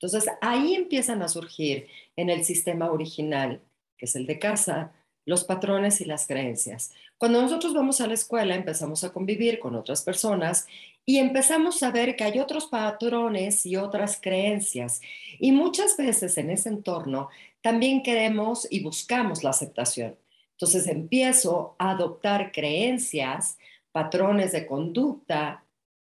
Entonces 0.00 0.30
ahí 0.40 0.74
empiezan 0.74 1.22
a 1.22 1.28
surgir 1.28 1.86
en 2.16 2.28
el 2.28 2.44
sistema 2.44 2.90
original, 2.90 3.60
que 3.96 4.06
es 4.06 4.16
el 4.16 4.26
de 4.26 4.38
casa, 4.38 4.92
los 5.24 5.44
patrones 5.44 6.00
y 6.00 6.04
las 6.04 6.26
creencias. 6.26 6.92
Cuando 7.18 7.40
nosotros 7.40 7.74
vamos 7.74 8.00
a 8.00 8.06
la 8.06 8.14
escuela 8.14 8.54
empezamos 8.54 9.04
a 9.04 9.12
convivir 9.12 9.60
con 9.60 9.74
otras 9.76 10.02
personas 10.02 10.66
y 11.04 11.18
empezamos 11.18 11.82
a 11.82 11.90
ver 11.90 12.16
que 12.16 12.24
hay 12.24 12.40
otros 12.40 12.66
patrones 12.66 13.64
y 13.66 13.76
otras 13.76 14.18
creencias. 14.20 15.00
Y 15.38 15.52
muchas 15.52 15.96
veces 15.96 16.36
en 16.38 16.50
ese 16.50 16.68
entorno 16.68 17.28
también 17.60 18.02
queremos 18.02 18.66
y 18.70 18.82
buscamos 18.82 19.44
la 19.44 19.50
aceptación. 19.50 20.16
Entonces 20.52 20.86
empiezo 20.86 21.76
a 21.78 21.92
adoptar 21.92 22.52
creencias, 22.52 23.58
patrones 23.90 24.52
de 24.52 24.66
conducta 24.66 25.64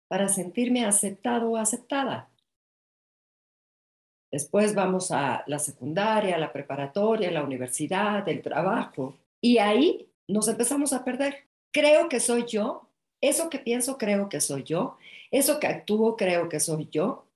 para 0.08 0.27
sentirme 0.27 0.86
aceptado 0.86 1.51
o 1.51 1.58
aceptada. 1.58 2.30
Después 4.31 4.73
vamos 4.73 5.11
a 5.11 5.43
la 5.47 5.59
secundaria, 5.59 6.38
la 6.38 6.53
preparatoria, 6.53 7.29
la 7.31 7.43
universidad, 7.43 8.27
el 8.29 8.41
trabajo. 8.41 9.15
Y 9.41 9.57
ahí 9.57 10.09
nos 10.27 10.47
empezamos 10.47 10.93
a 10.93 11.03
perder. 11.03 11.50
Creo 11.73 12.07
que 12.07 12.19
soy 12.19 12.45
yo. 12.45 12.88
Eso 13.19 13.50
que 13.50 13.59
pienso 13.59 13.97
creo 13.97 14.29
que 14.29 14.39
soy 14.39 14.63
yo. 14.63 14.97
Eso 15.31 15.59
que 15.59 15.67
actúo 15.67 16.15
creo 16.15 16.47
que 16.47 16.59
soy 16.59 16.88
yo. 16.89 17.27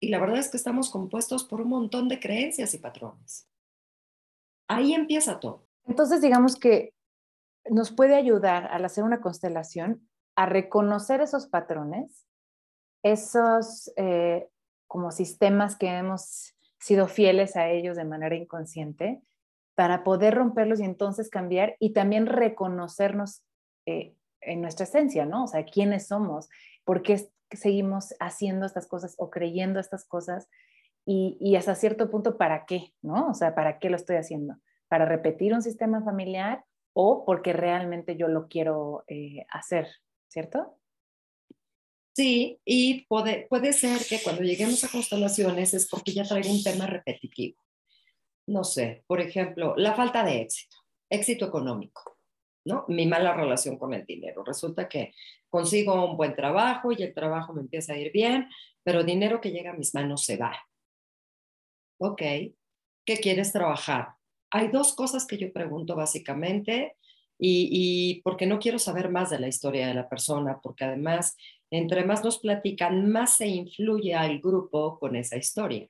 Y 0.00 0.08
la 0.08 0.18
verdad 0.18 0.38
es 0.38 0.48
que 0.48 0.56
estamos 0.56 0.90
compuestos 0.90 1.44
por 1.44 1.60
un 1.60 1.68
montón 1.68 2.08
de 2.08 2.18
creencias 2.18 2.74
y 2.74 2.78
patrones. 2.78 3.48
Ahí 4.68 4.94
empieza 4.94 5.40
todo. 5.40 5.66
Entonces, 5.86 6.20
digamos 6.20 6.56
que 6.56 6.94
nos 7.70 7.92
puede 7.92 8.14
ayudar 8.14 8.66
al 8.66 8.84
hacer 8.84 9.04
una 9.04 9.20
constelación 9.20 10.08
a 10.36 10.46
reconocer 10.46 11.20
esos 11.20 11.46
patrones, 11.46 12.26
esos 13.02 13.92
eh, 13.96 14.48
como 14.88 15.12
sistemas 15.12 15.76
que 15.76 15.86
hemos 15.86 16.54
sido 16.80 17.06
fieles 17.06 17.56
a 17.56 17.68
ellos 17.68 17.96
de 17.96 18.04
manera 18.04 18.34
inconsciente, 18.34 19.22
para 19.74 20.02
poder 20.02 20.34
romperlos 20.34 20.80
y 20.80 20.84
entonces 20.84 21.30
cambiar 21.30 21.76
y 21.78 21.92
también 21.92 22.26
reconocernos 22.26 23.44
eh, 23.86 24.16
en 24.40 24.60
nuestra 24.60 24.84
esencia, 24.84 25.24
¿no? 25.24 25.44
O 25.44 25.46
sea, 25.46 25.64
quiénes 25.64 26.08
somos, 26.08 26.48
por 26.84 27.02
qué 27.02 27.30
seguimos 27.52 28.14
haciendo 28.18 28.66
estas 28.66 28.86
cosas 28.86 29.14
o 29.18 29.30
creyendo 29.30 29.78
estas 29.78 30.04
cosas 30.04 30.48
y, 31.10 31.56
hasta 31.56 31.74
cierto 31.74 32.10
punto, 32.10 32.36
¿para 32.36 32.66
qué? 32.66 32.92
¿No? 33.00 33.30
O 33.30 33.34
sea, 33.34 33.54
¿para 33.54 33.78
qué 33.78 33.88
lo 33.88 33.96
estoy 33.96 34.16
haciendo? 34.16 34.56
¿Para 34.88 35.06
repetir 35.06 35.54
un 35.54 35.62
sistema 35.62 36.02
familiar 36.02 36.64
o 36.92 37.24
porque 37.24 37.54
realmente 37.54 38.16
yo 38.16 38.28
lo 38.28 38.48
quiero 38.48 39.04
eh, 39.06 39.46
hacer? 39.48 39.88
¿Cierto? 40.28 40.76
Sí, 42.18 42.60
y 42.64 43.06
puede, 43.06 43.46
puede 43.48 43.72
ser 43.72 44.04
que 44.04 44.20
cuando 44.20 44.42
lleguemos 44.42 44.82
a 44.82 44.88
constelaciones 44.88 45.72
es 45.72 45.88
porque 45.88 46.10
ya 46.10 46.24
traigo 46.24 46.50
un 46.50 46.64
tema 46.64 46.84
repetitivo. 46.84 47.62
No 48.48 48.64
sé, 48.64 49.04
por 49.06 49.20
ejemplo, 49.20 49.74
la 49.76 49.94
falta 49.94 50.24
de 50.24 50.40
éxito, 50.40 50.78
éxito 51.08 51.46
económico, 51.46 52.18
¿no? 52.64 52.84
Mi 52.88 53.06
mala 53.06 53.34
relación 53.34 53.78
con 53.78 53.94
el 53.94 54.04
dinero. 54.04 54.42
Resulta 54.42 54.88
que 54.88 55.14
consigo 55.48 56.10
un 56.10 56.16
buen 56.16 56.34
trabajo 56.34 56.90
y 56.90 57.00
el 57.04 57.14
trabajo 57.14 57.52
me 57.52 57.60
empieza 57.60 57.92
a 57.92 57.98
ir 57.98 58.10
bien, 58.10 58.48
pero 58.82 59.04
dinero 59.04 59.40
que 59.40 59.52
llega 59.52 59.70
a 59.70 59.76
mis 59.76 59.94
manos 59.94 60.24
se 60.24 60.38
va. 60.38 60.58
Ok, 62.00 62.18
¿qué 62.18 63.16
quieres 63.22 63.52
trabajar? 63.52 64.08
Hay 64.50 64.72
dos 64.72 64.92
cosas 64.96 65.24
que 65.24 65.38
yo 65.38 65.52
pregunto 65.52 65.94
básicamente 65.94 66.96
y, 67.38 67.68
y 67.70 68.22
porque 68.22 68.46
no 68.46 68.58
quiero 68.58 68.80
saber 68.80 69.08
más 69.08 69.30
de 69.30 69.38
la 69.38 69.46
historia 69.46 69.86
de 69.86 69.94
la 69.94 70.08
persona, 70.08 70.58
porque 70.60 70.84
además, 70.84 71.36
entre 71.70 72.04
más 72.04 72.24
nos 72.24 72.38
platican, 72.38 73.10
más 73.10 73.36
se 73.36 73.46
influye 73.46 74.14
al 74.14 74.40
grupo 74.40 74.98
con 74.98 75.16
esa 75.16 75.36
historia 75.36 75.88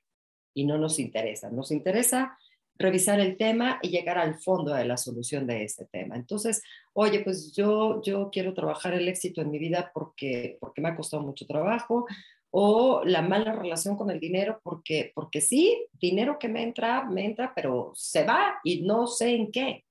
y 0.53 0.65
no 0.65 0.77
nos 0.77 0.99
interesa. 0.99 1.49
Nos 1.49 1.71
interesa 1.71 2.37
revisar 2.79 3.19
el 3.19 3.37
tema 3.37 3.79
y 3.81 3.89
llegar 3.89 4.17
al 4.17 4.39
fondo 4.39 4.73
de 4.73 4.85
la 4.85 4.97
solución 4.97 5.45
de 5.45 5.63
este 5.63 5.85
tema. 5.85 6.15
Entonces, 6.15 6.63
oye, 6.93 7.19
pues 7.21 7.53
yo, 7.53 8.01
yo 8.01 8.29
quiero 8.31 8.53
trabajar 8.53 8.93
el 8.93 9.07
éxito 9.07 9.41
en 9.41 9.51
mi 9.51 9.59
vida 9.59 9.91
porque, 9.93 10.57
porque 10.61 10.81
me 10.81 10.89
ha 10.89 10.95
costado 10.95 11.21
mucho 11.23 11.45
trabajo 11.45 12.07
o 12.51 13.03
la 13.05 13.21
mala 13.21 13.51
relación 13.53 13.95
con 13.95 14.09
el 14.09 14.19
dinero 14.19 14.59
porque, 14.63 15.11
porque 15.13 15.41
sí, 15.41 15.85
dinero 15.93 16.39
que 16.39 16.47
me 16.47 16.63
entra, 16.63 17.03
me 17.03 17.25
entra, 17.25 17.53
pero 17.53 17.91
se 17.95 18.23
va 18.23 18.59
y 18.63 18.81
no 18.81 19.07
sé 19.07 19.35
en 19.35 19.51
qué. 19.51 19.85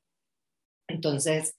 Entonces, 0.89 1.57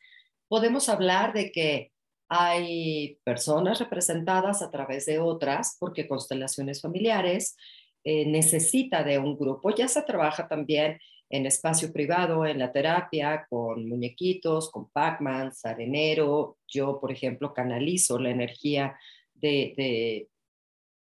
podemos 0.48 0.89
hablar 0.89 1.33
de 1.33 1.51
que 1.51 1.91
hay 2.29 3.17
personas 3.24 3.79
representadas 3.79 4.62
a 4.62 4.69
través 4.69 5.07
de 5.07 5.17
otras, 5.17 5.75
porque 5.79 6.07
constelaciones 6.07 6.81
familiares 6.81 7.57
eh, 8.03 8.25
necesita 8.27 9.03
de 9.03 9.17
un 9.17 9.38
grupo. 9.38 9.74
Ya 9.75 9.88
se 9.88 10.03
trabaja 10.03 10.48
también 10.48 11.00
en 11.31 11.45
espacio 11.48 11.91
privado, 11.91 12.45
en 12.45 12.59
la 12.59 12.71
terapia, 12.71 13.48
con 13.50 13.88
muñequitos, 13.89 14.71
con 14.71 14.89
Pac-Man, 14.91 15.51
arenero. 15.63 16.57
Yo, 16.67 17.00
por 17.00 17.12
ejemplo, 17.12 17.53
canalizo 17.53 18.19
la 18.19 18.29
energía 18.29 18.98
de, 19.33 20.27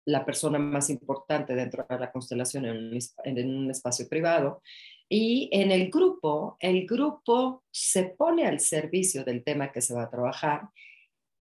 la 0.05 0.25
persona 0.25 0.60
más 0.60 0.89
importante 0.89 1.55
dentro 1.55 1.86
de 1.89 1.98
la 1.98 2.12
constelación 2.12 2.65
en 2.65 2.75
un, 2.75 3.00
en 3.24 3.58
un 3.58 3.72
espacio 3.72 4.10
privado. 4.10 4.62
Y 5.08 5.48
en 5.51 5.72
el 5.72 5.89
grupo, 5.89 6.58
el 6.60 6.86
grupo 6.88 7.63
se 7.72 8.03
pone 8.17 8.46
al 8.46 8.60
servicio 8.60 9.24
del 9.24 9.43
tema 9.43 9.72
que 9.72 9.82
se 9.82 9.93
va 9.93 10.03
a 10.03 10.10
trabajar 10.10 10.63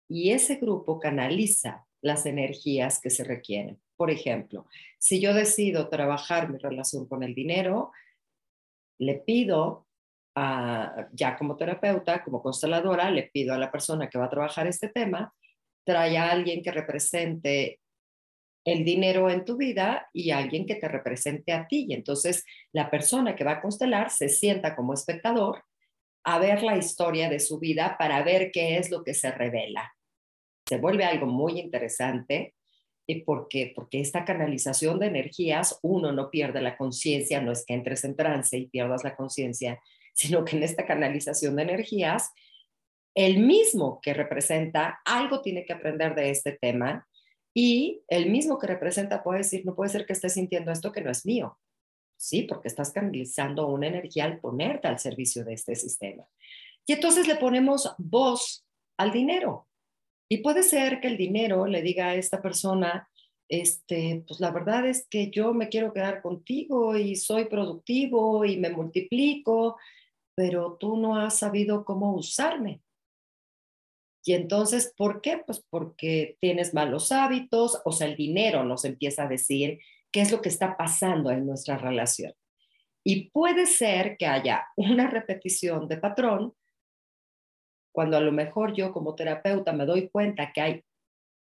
y 0.07 0.31
ese 0.31 0.55
grupo 0.55 0.99
canaliza 0.99 1.85
las 2.01 2.25
energías 2.25 2.99
que 2.99 3.09
se 3.09 3.23
requieren. 3.23 3.79
Por 3.95 4.11
ejemplo, 4.11 4.67
si 4.99 5.19
yo 5.19 5.33
decido 5.33 5.89
trabajar 5.89 6.51
mi 6.51 6.57
relación 6.57 7.07
con 7.07 7.23
el 7.23 7.33
dinero, 7.33 7.91
le 8.99 9.15
pido 9.15 9.87
a, 10.35 11.07
ya 11.13 11.37
como 11.37 11.55
terapeuta, 11.55 12.23
como 12.23 12.41
consteladora, 12.41 13.09
le 13.09 13.23
pido 13.23 13.53
a 13.53 13.57
la 13.57 13.71
persona 13.71 14.09
que 14.09 14.17
va 14.17 14.25
a 14.25 14.29
trabajar 14.29 14.67
este 14.67 14.89
tema, 14.89 15.33
trae 15.85 16.17
a 16.17 16.31
alguien 16.31 16.61
que 16.61 16.71
represente 16.71 17.79
el 18.65 18.83
dinero 18.83 19.29
en 19.29 19.45
tu 19.45 19.57
vida 19.57 20.09
y 20.11 20.31
alguien 20.31 20.65
que 20.65 20.75
te 20.75 20.87
represente 20.87 21.53
a 21.53 21.67
ti. 21.67 21.85
Y 21.87 21.93
entonces 21.93 22.43
la 22.73 22.89
persona 22.89 23.35
que 23.35 23.43
va 23.43 23.53
a 23.53 23.61
constelar 23.61 24.09
se 24.09 24.27
sienta 24.27 24.75
como 24.75 24.93
espectador 24.93 25.63
a 26.23 26.39
ver 26.39 26.63
la 26.63 26.75
historia 26.75 27.29
de 27.29 27.39
su 27.39 27.59
vida 27.59 27.95
para 27.97 28.23
ver 28.23 28.51
qué 28.51 28.77
es 28.77 28.89
lo 28.89 29.03
que 29.03 29.13
se 29.13 29.31
revela. 29.31 29.94
Se 30.67 30.77
vuelve 30.77 31.05
algo 31.05 31.27
muy 31.27 31.59
interesante 31.59 32.55
¿Y 33.07 33.21
por 33.21 33.47
qué? 33.47 33.71
Porque 33.75 33.99
esta 33.99 34.25
canalización 34.25 34.99
de 34.99 35.07
energías, 35.07 35.79
uno 35.83 36.11
no 36.11 36.31
pierde 36.31 36.61
la 36.61 36.75
conciencia, 36.75 37.41
no 37.41 37.51
es 37.51 37.63
que 37.65 37.75
entres 37.75 38.03
en 38.03 38.15
trance 38.15 38.57
y 38.57 38.67
pierdas 38.67 39.03
la 39.03 39.15
conciencia, 39.15 39.79
sino 40.13 40.43
que 40.43 40.57
en 40.57 40.63
esta 40.63 40.85
canalización 40.85 41.55
de 41.55 41.63
energías, 41.63 42.31
el 43.13 43.39
mismo 43.39 43.99
que 44.01 44.13
representa 44.13 44.99
algo 45.05 45.41
tiene 45.41 45.65
que 45.65 45.73
aprender 45.73 46.15
de 46.15 46.31
este 46.31 46.53
tema 46.53 47.07
y 47.53 48.01
el 48.09 48.29
mismo 48.29 48.57
que 48.57 48.67
representa 48.67 49.23
puede 49.23 49.39
decir, 49.39 49.65
no 49.65 49.75
puede 49.75 49.89
ser 49.89 50.05
que 50.05 50.13
estés 50.13 50.33
sintiendo 50.33 50.71
esto 50.71 50.91
que 50.91 51.01
no 51.01 51.11
es 51.11 51.25
mío. 51.25 51.57
Sí, 52.17 52.43
porque 52.43 52.67
estás 52.67 52.91
canalizando 52.91 53.67
una 53.67 53.87
energía 53.87 54.25
al 54.25 54.39
ponerte 54.39 54.87
al 54.87 54.99
servicio 54.99 55.45
de 55.45 55.53
este 55.53 55.75
sistema. 55.75 56.25
Y 56.85 56.93
entonces 56.93 57.27
le 57.27 57.35
ponemos 57.35 57.93
voz 57.97 58.65
al 58.97 59.11
dinero. 59.11 59.67
Y 60.29 60.37
puede 60.37 60.63
ser 60.63 60.99
que 60.99 61.07
el 61.07 61.17
dinero 61.17 61.67
le 61.67 61.81
diga 61.81 62.07
a 62.07 62.15
esta 62.15 62.41
persona, 62.41 63.07
este, 63.47 64.23
pues 64.27 64.39
la 64.39 64.51
verdad 64.51 64.87
es 64.87 65.07
que 65.07 65.29
yo 65.29 65.53
me 65.53 65.69
quiero 65.69 65.93
quedar 65.93 66.21
contigo 66.21 66.97
y 66.97 67.15
soy 67.15 67.45
productivo 67.45 68.43
y 68.43 68.57
me 68.57 68.69
multiplico, 68.71 69.77
pero 70.35 70.77
tú 70.79 70.97
no 70.97 71.17
has 71.17 71.39
sabido 71.39 71.85
cómo 71.85 72.13
usarme. 72.15 72.81
Y 74.23 74.33
entonces, 74.33 74.91
¿por 74.97 75.21
qué? 75.21 75.43
Pues 75.45 75.63
porque 75.69 76.37
tienes 76.41 76.73
malos 76.73 77.11
hábitos, 77.11 77.79
o 77.85 77.91
sea, 77.91 78.07
el 78.07 78.15
dinero 78.15 78.63
nos 78.63 78.83
empieza 78.83 79.23
a 79.23 79.29
decir 79.29 79.79
qué 80.11 80.21
es 80.21 80.31
lo 80.31 80.41
que 80.41 80.49
está 80.49 80.75
pasando 80.75 81.29
en 81.29 81.45
nuestra 81.45 81.77
relación. 81.77 82.33
Y 83.03 83.29
puede 83.29 83.67
ser 83.67 84.17
que 84.17 84.25
haya 84.25 84.65
una 84.75 85.07
repetición 85.07 85.87
de 85.87 85.97
patrón 85.97 86.55
cuando 87.95 88.17
a 88.17 88.19
lo 88.19 88.33
mejor 88.33 88.73
yo 88.73 88.91
como 88.91 89.15
terapeuta 89.15 89.71
me 89.71 89.85
doy 89.85 90.09
cuenta 90.09 90.51
que 90.53 90.61
hay 90.61 90.83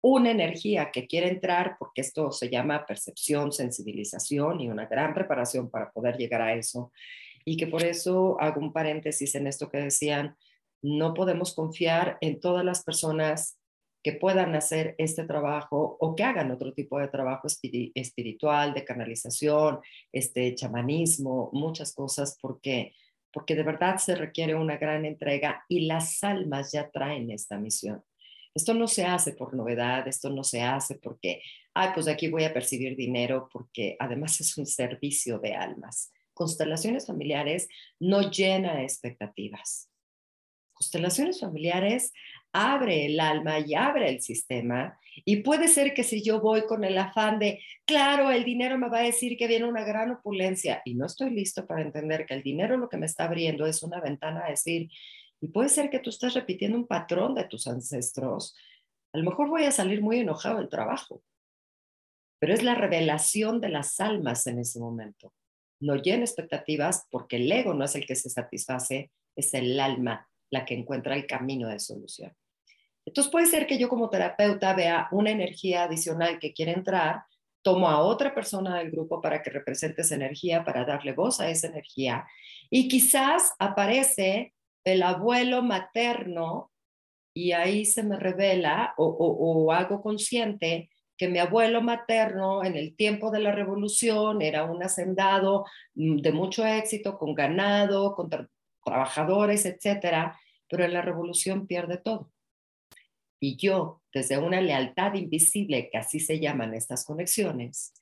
una 0.02 0.30
energía 0.30 0.92
que 0.92 1.08
quiere 1.08 1.30
entrar, 1.30 1.76
porque 1.80 2.02
esto 2.02 2.32
se 2.32 2.50
llama 2.50 2.86
percepción, 2.86 3.52
sensibilización 3.52 4.62
y 4.62 4.70
una 4.70 4.86
gran 4.86 5.16
preparación 5.16 5.72
para 5.72 5.92
poder 5.92 6.18
llegar 6.18 6.44
a 6.44 6.54
eso, 6.54 6.92
y 7.44 7.58
que 7.58 7.66
por 7.66 7.84
eso 7.84 8.38
hago 8.40 8.62
un 8.62 8.72
paréntesis 8.72 9.34
en 9.34 9.48
esto 9.48 9.70
que 9.70 9.80
decían, 9.80 10.38
no 10.84 11.16
podemos 11.16 11.56
confiar 11.56 12.20
en 12.22 12.40
todas 12.40 12.64
las 12.64 12.84
personas 12.84 13.58
que 14.04 14.14
puedan 14.14 14.54
hacer 14.54 14.94
este 15.00 15.24
trabajo 15.24 15.98
o 16.00 16.16
que 16.16 16.24
hagan 16.24 16.52
otro 16.52 16.74
tipo 16.74 17.00
de 17.00 17.08
trabajo 17.08 17.48
espiritual, 17.48 18.76
de 18.76 18.86
canalización, 18.86 19.80
este 20.12 20.54
chamanismo, 20.54 21.50
muchas 21.54 21.96
cosas, 21.96 22.38
porque 22.40 22.94
porque 23.36 23.54
de 23.54 23.64
verdad 23.64 23.98
se 23.98 24.16
requiere 24.16 24.56
una 24.56 24.78
gran 24.78 25.04
entrega 25.04 25.66
y 25.68 25.88
las 25.88 26.24
almas 26.24 26.72
ya 26.72 26.90
traen 26.90 27.30
esta 27.32 27.58
misión. 27.58 28.02
Esto 28.54 28.74
no 28.74 28.88
se 28.88 29.04
hace 29.04 29.34
por 29.34 29.54
novedad, 29.54 30.08
esto 30.08 30.30
no 30.30 30.46
se 30.46 30.62
hace 30.62 30.96
porque, 30.96 31.42
ay, 31.74 31.90
pues 31.94 32.08
aquí 32.08 32.30
voy 32.30 32.46
a 32.46 32.54
percibir 32.54 32.96
dinero, 32.96 33.50
porque 33.52 33.98
además 34.00 34.40
es 34.40 34.58
un 34.58 34.66
servicio 34.66 35.38
de 35.40 35.54
almas. 35.54 36.14
Constelaciones 36.34 37.08
familiares 37.08 37.68
no 38.00 38.32
llena 38.32 38.82
expectativas. 38.84 39.92
Constelaciones 40.72 41.42
familiares 41.42 42.14
abre 42.56 43.06
el 43.06 43.20
alma 43.20 43.60
y 43.60 43.76
abre 43.76 44.10
el 44.10 44.22
sistema. 44.22 44.98
Y 45.26 45.38
puede 45.38 45.68
ser 45.68 45.94
que 45.94 46.04
si 46.04 46.24
yo 46.24 46.40
voy 46.40 46.66
con 46.66 46.86
el 46.86 46.98
afán 46.98 47.38
de, 47.38 47.62
claro, 47.86 48.32
el 48.32 48.46
dinero 48.46 48.78
me 48.78 48.88
va 48.88 49.00
a 49.00 49.04
decir 49.04 49.38
que 49.38 49.48
viene 49.48 49.66
una 49.66 49.84
gran 49.84 50.12
opulencia 50.12 50.82
y 50.86 50.96
no 50.96 51.06
estoy 51.06 51.32
listo 51.32 51.68
para 51.68 51.82
entender 51.82 52.26
que 52.26 52.34
el 52.34 52.44
dinero 52.44 52.78
lo 52.78 52.88
que 52.88 52.98
me 52.98 53.06
está 53.06 53.26
abriendo 53.26 53.66
es 53.66 53.84
una 53.84 54.00
ventana 54.00 54.46
a 54.46 54.50
decir, 54.50 54.90
y 55.42 55.50
puede 55.50 55.68
ser 55.68 55.90
que 55.90 56.00
tú 56.00 56.10
estás 56.10 56.34
repitiendo 56.34 56.78
un 56.78 56.88
patrón 56.88 57.36
de 57.36 57.44
tus 57.44 57.68
ancestros, 57.68 58.56
a 59.14 59.18
lo 59.18 59.26
mejor 59.26 59.50
voy 59.50 59.66
a 59.66 59.72
salir 59.72 60.02
muy 60.02 60.20
enojado 60.20 60.58
del 60.58 60.70
trabajo, 60.70 61.22
pero 62.40 62.54
es 62.54 62.64
la 62.64 62.76
revelación 62.76 63.60
de 63.60 63.70
las 63.70 64.00
almas 64.00 64.48
en 64.48 64.60
ese 64.60 64.80
momento. 64.80 65.34
No 65.82 65.96
llena 65.96 66.24
expectativas 66.24 67.06
porque 67.12 67.36
el 67.36 67.52
ego 67.52 67.74
no 67.74 67.84
es 67.84 67.96
el 67.96 68.06
que 68.06 68.16
se 68.16 68.30
satisface, 68.30 69.12
es 69.36 69.54
el 69.54 69.78
alma 69.80 70.30
la 70.50 70.66
que 70.66 70.74
encuentra 70.74 71.16
el 71.16 71.28
camino 71.28 71.68
de 71.68 71.80
solución. 71.80 72.34
Entonces 73.06 73.32
puede 73.32 73.46
ser 73.46 73.68
que 73.68 73.78
yo 73.78 73.88
como 73.88 74.10
terapeuta 74.10 74.74
vea 74.74 75.08
una 75.12 75.32
energía 75.32 75.84
adicional 75.84 76.40
que 76.40 76.54
quiere 76.54 76.72
entrar, 76.72 77.24
tomo 77.62 77.90
a 77.90 78.00
otra 78.00 78.34
persona 78.34 78.78
del 78.78 78.92
grupo 78.92 79.22
para 79.22 79.42
que 79.42 79.50
represente 79.50 80.02
esa 80.02 80.16
energía, 80.16 80.64
para 80.64 80.86
darle 80.86 81.14
voz 81.14 81.40
a 81.40 81.50
esa 81.50 81.68
energía, 81.68 82.26
y 82.70 82.88
quizás 82.88 83.54
aparece 83.60 84.54
el 84.84 85.02
abuelo 85.04 85.64
materno 85.64 86.72
y 87.34 87.52
ahí 87.52 87.86
se 87.86 88.04
me 88.04 88.18
revela 88.18 88.94
o, 88.98 89.06
o, 89.08 89.72
hago 89.72 90.02
consciente 90.02 90.90
que 91.18 91.28
mi 91.28 91.40
abuelo 91.40 91.82
materno 91.82 92.64
en 92.64 92.76
el 92.76 92.96
tiempo 92.96 93.32
de 93.32 93.40
la 93.40 93.52
revolución 93.52 94.42
era 94.42 94.64
un 94.66 94.84
hacendado 94.84 95.66
mm, 95.96 96.18
de 96.18 96.32
mucho 96.32 96.66
éxito, 96.66 97.18
con 97.18 97.34
ganado, 97.34 98.16
con 98.16 98.30
trabajadores, 98.84 99.66
etcétera, 99.66 100.40
pero 100.70 100.86
en 100.86 100.94
la 100.94 101.02
revolución 101.02 101.68
pierde 101.68 101.98
todo. 101.98 102.32
Y 103.46 103.58
yo, 103.58 104.02
desde 104.12 104.40
una 104.40 104.60
lealtad 104.60 105.14
invisible, 105.14 105.92
que 105.92 106.00
así 106.00 106.20
se 106.20 106.40
llaman 106.40 106.74
estas 106.74 107.06
conexiones, 107.06 107.94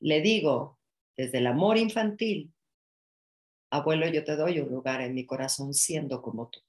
le 0.00 0.22
digo, 0.22 0.78
desde 1.14 1.38
el 1.38 1.46
amor 1.46 1.76
infantil, 1.76 2.54
abuelo, 3.70 4.08
yo 4.08 4.24
te 4.24 4.34
doy 4.34 4.60
un 4.60 4.70
lugar 4.70 5.02
en 5.02 5.12
mi 5.12 5.26
corazón 5.26 5.74
siendo 5.74 6.22
como 6.22 6.48
tú. 6.48 6.60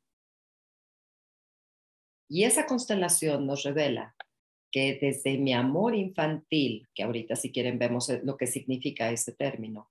Y 2.28 2.44
esa 2.44 2.66
constelación 2.66 3.48
nos 3.48 3.64
revela 3.64 4.18
que 4.70 5.00
desde 5.00 5.38
mi 5.38 5.54
amor 5.54 5.96
infantil, 5.96 6.90
que 6.94 7.04
ahorita 7.04 7.38
si 7.38 7.54
quieren 7.54 7.80
vemos 7.80 8.10
lo 8.22 8.36
que 8.36 8.48
significa 8.48 9.12
ese 9.12 9.32
término, 9.32 9.90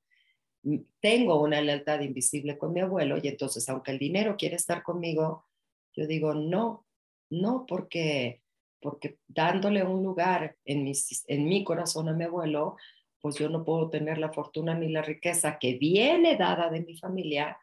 tengo 1.01 1.41
una 1.41 1.63
lealtad 1.63 2.01
invisible 2.01 2.59
con 2.59 2.75
mi 2.75 2.81
abuelo 2.81 3.17
y 3.23 3.29
entonces 3.29 3.67
aunque 3.71 3.93
el 3.93 3.99
dinero 3.99 4.37
quiere 4.37 4.57
estar 4.57 4.83
conmigo, 4.83 5.47
yo 5.95 6.07
digo 6.07 6.35
no, 6.35 6.86
no, 7.31 7.67
porque, 7.67 8.43
porque 8.81 9.19
dándole 9.27 9.85
un 9.85 10.03
lugar 10.03 10.57
en 10.65 10.85
mi, 10.85 10.93
en 11.27 11.49
mi 11.49 11.65
corazón 11.65 12.09
a 12.09 12.13
mi 12.13 12.25
abuelo, 12.25 12.77
pues 13.21 13.37
yo 13.37 13.49
no 13.49 13.65
puedo 13.65 13.91
tener 13.91 14.19
la 14.19 14.33
fortuna 14.33 14.75
ni 14.75 14.89
la 14.89 15.03
riqueza 15.03 15.59
que 15.59 15.75
viene 15.75 16.37
dada 16.37 16.71
de 16.71 16.83
mi 16.83 16.97
familia 16.97 17.59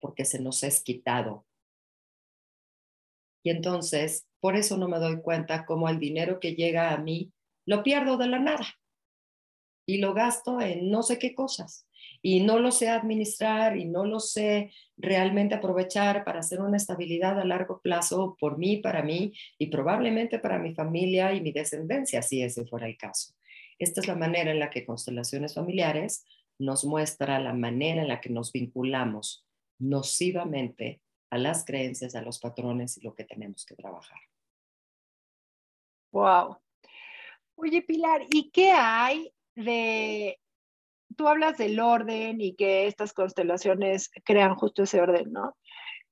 porque 0.00 0.24
se 0.24 0.40
nos 0.40 0.62
es 0.62 0.82
quitado. 0.82 1.46
Y 3.42 3.50
entonces, 3.50 4.26
por 4.40 4.56
eso 4.56 4.76
no 4.76 4.88
me 4.88 4.98
doy 4.98 5.20
cuenta 5.20 5.66
cómo 5.66 5.88
el 5.88 5.98
dinero 5.98 6.40
que 6.40 6.54
llega 6.54 6.92
a 6.92 6.96
mí 6.96 7.32
lo 7.66 7.82
pierdo 7.82 8.16
de 8.16 8.26
la 8.26 8.38
nada 8.38 8.66
y 9.86 9.98
lo 9.98 10.14
gasto 10.14 10.60
en 10.60 10.90
no 10.90 11.02
sé 11.02 11.18
qué 11.18 11.34
cosas 11.34 11.86
y 12.26 12.40
no 12.40 12.58
lo 12.58 12.72
sé 12.72 12.88
administrar 12.88 13.76
y 13.76 13.84
no 13.84 14.06
lo 14.06 14.18
sé 14.18 14.72
realmente 14.96 15.54
aprovechar 15.54 16.24
para 16.24 16.40
hacer 16.40 16.62
una 16.62 16.78
estabilidad 16.78 17.38
a 17.38 17.44
largo 17.44 17.82
plazo 17.82 18.34
por 18.40 18.56
mí, 18.56 18.78
para 18.78 19.02
mí 19.02 19.34
y 19.58 19.66
probablemente 19.66 20.38
para 20.38 20.58
mi 20.58 20.74
familia 20.74 21.34
y 21.34 21.42
mi 21.42 21.52
descendencia, 21.52 22.22
si 22.22 22.40
ese 22.40 22.64
fuera 22.64 22.86
el 22.86 22.96
caso. 22.96 23.34
Esta 23.78 24.00
es 24.00 24.08
la 24.08 24.14
manera 24.14 24.50
en 24.52 24.58
la 24.58 24.70
que 24.70 24.86
constelaciones 24.86 25.52
familiares 25.52 26.24
nos 26.58 26.86
muestra 26.86 27.38
la 27.40 27.52
manera 27.52 28.00
en 28.00 28.08
la 28.08 28.22
que 28.22 28.30
nos 28.30 28.52
vinculamos 28.52 29.46
nocivamente 29.78 31.02
a 31.28 31.36
las 31.36 31.66
creencias, 31.66 32.14
a 32.14 32.22
los 32.22 32.38
patrones 32.38 32.96
y 32.96 33.02
lo 33.02 33.14
que 33.14 33.24
tenemos 33.24 33.66
que 33.66 33.74
trabajar. 33.74 34.18
Wow. 36.10 36.56
Oye, 37.56 37.82
Pilar, 37.82 38.22
¿y 38.30 38.50
qué 38.50 38.70
hay 38.70 39.30
de 39.54 40.38
tú 41.14 41.28
hablas 41.28 41.58
del 41.58 41.80
orden 41.80 42.40
y 42.40 42.54
que 42.54 42.86
estas 42.86 43.12
constelaciones 43.12 44.10
crean 44.24 44.54
justo 44.54 44.82
ese 44.82 45.00
orden, 45.00 45.32
¿no? 45.32 45.56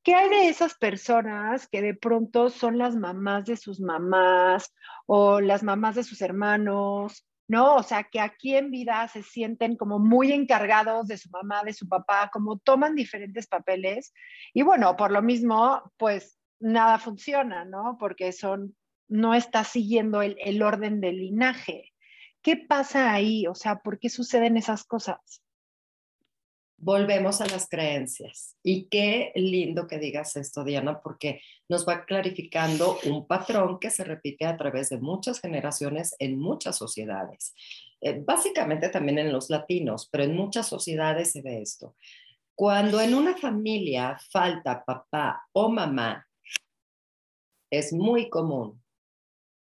¿Qué 0.02 0.14
hay 0.14 0.28
de 0.28 0.48
esas 0.48 0.74
personas 0.74 1.68
que 1.68 1.80
de 1.80 1.94
pronto 1.94 2.50
son 2.50 2.76
las 2.76 2.96
mamás 2.96 3.44
de 3.44 3.56
sus 3.56 3.80
mamás 3.80 4.74
o 5.06 5.40
las 5.40 5.62
mamás 5.62 5.94
de 5.94 6.02
sus 6.02 6.20
hermanos, 6.22 7.24
¿no? 7.46 7.76
O 7.76 7.82
sea, 7.84 8.04
que 8.04 8.18
aquí 8.18 8.56
en 8.56 8.70
vida 8.70 9.06
se 9.08 9.22
sienten 9.22 9.76
como 9.76 10.00
muy 10.00 10.32
encargados 10.32 11.06
de 11.06 11.18
su 11.18 11.30
mamá, 11.30 11.62
de 11.62 11.72
su 11.72 11.88
papá, 11.88 12.30
como 12.32 12.58
toman 12.58 12.96
diferentes 12.96 13.46
papeles 13.46 14.12
y 14.52 14.62
bueno, 14.62 14.96
por 14.96 15.12
lo 15.12 15.22
mismo, 15.22 15.82
pues 15.98 16.38
nada 16.58 16.98
funciona, 16.98 17.64
¿no? 17.64 17.96
Porque 18.00 18.32
son, 18.32 18.76
no 19.08 19.34
está 19.34 19.62
siguiendo 19.62 20.22
el, 20.22 20.36
el 20.40 20.62
orden 20.62 21.00
del 21.00 21.18
linaje. 21.18 21.91
¿Qué 22.42 22.56
pasa 22.56 23.12
ahí? 23.12 23.46
O 23.46 23.54
sea, 23.54 23.80
¿por 23.80 23.98
qué 23.98 24.10
suceden 24.10 24.56
esas 24.56 24.84
cosas? 24.84 25.42
Volvemos 26.76 27.40
a 27.40 27.46
las 27.46 27.68
creencias. 27.68 28.56
Y 28.64 28.88
qué 28.88 29.30
lindo 29.36 29.86
que 29.86 29.98
digas 29.98 30.34
esto, 30.34 30.64
Diana, 30.64 31.00
porque 31.00 31.40
nos 31.68 31.88
va 31.88 32.04
clarificando 32.04 32.98
un 33.04 33.28
patrón 33.28 33.78
que 33.78 33.90
se 33.90 34.02
repite 34.02 34.46
a 34.46 34.56
través 34.56 34.88
de 34.88 34.98
muchas 34.98 35.40
generaciones 35.40 36.16
en 36.18 36.40
muchas 36.40 36.76
sociedades. 36.76 37.54
Eh, 38.00 38.20
básicamente 38.26 38.88
también 38.88 39.20
en 39.20 39.32
los 39.32 39.48
latinos, 39.48 40.08
pero 40.10 40.24
en 40.24 40.34
muchas 40.34 40.66
sociedades 40.66 41.30
se 41.30 41.42
ve 41.42 41.62
esto. 41.62 41.94
Cuando 42.56 43.00
en 43.00 43.14
una 43.14 43.36
familia 43.36 44.18
falta 44.30 44.84
papá 44.84 45.46
o 45.52 45.68
mamá, 45.70 46.26
es 47.70 47.92
muy 47.92 48.28
común 48.28 48.82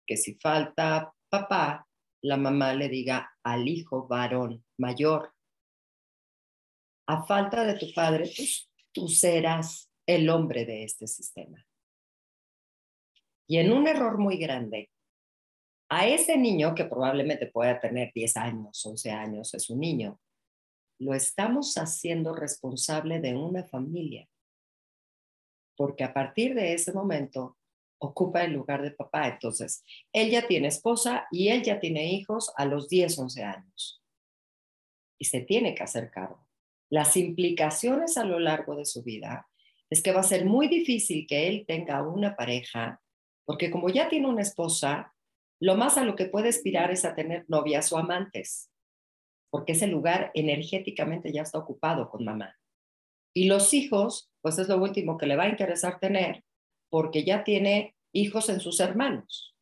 que 0.05 0.17
si 0.17 0.35
falta 0.35 1.13
papá, 1.29 1.86
la 2.27 2.37
mamá 2.37 2.75
le 2.75 2.89
diga 2.89 3.31
al 3.45 3.69
hijo 3.69 4.09
varón 4.09 4.65
mayor, 4.79 5.33
a 7.07 7.25
falta 7.25 7.65
de 7.65 7.79
tu 7.79 7.93
padre, 7.95 8.25
pues, 8.37 8.69
tú 8.93 9.09
serás 9.09 9.93
el 10.07 10.29
hombre 10.29 10.65
de 10.65 10.83
este 10.83 11.07
sistema. 11.07 11.65
Y 13.49 13.59
en 13.59 13.73
un 13.73 13.87
error 13.87 14.19
muy 14.19 14.39
grande, 14.39 14.91
a 15.89 16.09
ese 16.09 16.37
niño 16.37 16.75
que 16.75 16.87
probablemente 16.87 17.47
pueda 17.47 17.79
tener 17.79 18.11
10 18.13 18.37
años, 18.37 18.85
11 18.85 19.11
años, 19.13 19.55
es 19.55 19.71
un 19.71 19.79
niño, 19.79 20.21
lo 20.99 21.15
estamos 21.15 21.77
haciendo 21.77 22.35
responsable 22.35 23.21
de 23.21 23.37
una 23.37 23.63
familia. 23.63 24.29
Porque 25.77 26.03
a 26.03 26.13
partir 26.13 26.57
de 26.57 26.73
ese 26.73 26.93
momento, 26.93 27.57
ocupa 27.99 28.45
el 28.45 28.53
lugar 28.53 28.83
de 28.83 28.91
papá. 28.91 29.29
Entonces, 29.29 29.83
él 30.13 30.31
ya 30.31 30.47
tiene 30.47 30.69
esposa 30.69 31.27
y 31.31 31.49
él 31.49 31.63
ya 31.63 31.81
tiene 31.81 32.13
hijos 32.13 32.53
a 32.57 32.65
los 32.65 32.89
10, 32.89 33.19
11 33.19 33.45
años. 33.45 34.03
Y 35.19 35.27
se 35.27 35.41
tiene 35.41 35.75
que 35.75 35.83
hacer 35.83 36.11
cargo. 36.11 36.47
Las 36.91 37.17
implicaciones 37.17 38.17
a 38.17 38.25
lo 38.25 38.39
largo 38.39 38.77
de 38.77 38.85
su 38.85 39.03
vida 39.03 39.49
es 39.91 40.03
que 40.03 40.13
va 40.13 40.21
a 40.21 40.25
ser 40.25 40.45
muy 40.45 40.69
difícil 40.69 41.27
que 41.27 41.49
él 41.49 41.65
tenga 41.67 42.03
una 42.03 42.37
pareja, 42.37 43.01
porque 43.45 43.71
como 43.71 43.89
ya 43.89 44.09
tiene 44.09 44.29
una 44.29 44.43
esposa, 44.43 45.15
lo 45.61 45.77
más 45.77 45.97
a 45.97 46.05
lo 46.05 46.17
que 46.17 46.27
puede 46.27 46.49
aspirar 46.49 46.91
es 46.91 47.05
a 47.05 47.15
tener 47.15 47.45
novias 47.49 47.93
o 47.93 47.99
amantes, 47.99 48.71
porque 49.51 49.73
ese 49.73 49.87
lugar 49.87 50.31
energéticamente 50.35 51.33
ya 51.33 51.43
está 51.43 51.59
ocupado 51.59 52.11
con 52.11 52.25
mamá. 52.25 52.57
Y 53.35 53.47
los 53.47 53.75
hijos, 53.75 54.31
pues 54.43 54.59
es 54.59 54.69
lo 54.69 54.79
último 54.79 55.19
que 55.19 55.27
le 55.27 55.37
va 55.37 55.45
a 55.45 55.49
interesar 55.49 55.99
tener, 56.01 56.45
porque 56.97 57.25
ya 57.25 57.45
tiene 57.45 57.95
hijos 58.15 58.49
en 58.49 58.59
sus 58.59 58.81
hermanos. 58.81 59.55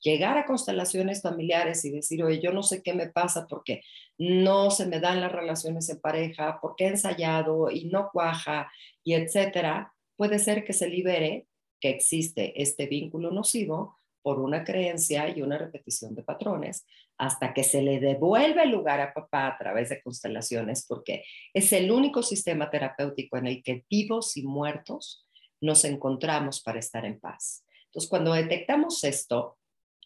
Llegar 0.00 0.36
a 0.36 0.44
constelaciones 0.44 1.22
familiares 1.22 1.84
y 1.84 1.92
decir, 1.92 2.24
oye, 2.24 2.40
yo 2.40 2.50
no 2.50 2.64
sé 2.64 2.82
qué 2.82 2.94
me 2.94 3.06
pasa 3.06 3.46
porque 3.48 3.82
no 4.18 4.72
se 4.72 4.86
me 4.86 4.98
dan 4.98 5.20
las 5.20 5.30
relaciones 5.30 5.88
en 5.88 6.00
pareja, 6.00 6.58
porque 6.60 6.86
he 6.86 6.88
ensayado 6.88 7.70
y 7.70 7.84
no 7.84 8.10
cuaja, 8.12 8.68
y 9.04 9.14
etcétera, 9.14 9.94
puede 10.16 10.40
ser 10.40 10.64
que 10.64 10.72
se 10.72 10.88
libere 10.88 11.46
que 11.80 11.90
existe 11.90 12.60
este 12.60 12.88
vínculo 12.88 13.30
nocivo 13.30 13.96
por 14.20 14.40
una 14.40 14.64
creencia 14.64 15.28
y 15.28 15.42
una 15.42 15.58
repetición 15.58 16.16
de 16.16 16.24
patrones, 16.24 16.88
hasta 17.18 17.54
que 17.54 17.62
se 17.62 17.82
le 17.82 18.00
devuelve 18.00 18.64
el 18.64 18.72
lugar 18.72 19.00
a 19.00 19.14
papá 19.14 19.46
a 19.46 19.58
través 19.58 19.90
de 19.90 20.02
constelaciones, 20.02 20.86
porque 20.88 21.22
es 21.54 21.72
el 21.72 21.92
único 21.92 22.24
sistema 22.24 22.68
terapéutico 22.68 23.36
en 23.36 23.46
el 23.46 23.62
que 23.62 23.84
vivos 23.88 24.36
y 24.36 24.42
muertos 24.42 25.25
nos 25.60 25.84
encontramos 25.84 26.62
para 26.62 26.78
estar 26.78 27.04
en 27.04 27.20
paz. 27.20 27.64
Entonces, 27.86 28.10
cuando 28.10 28.32
detectamos 28.32 29.02
esto, 29.04 29.58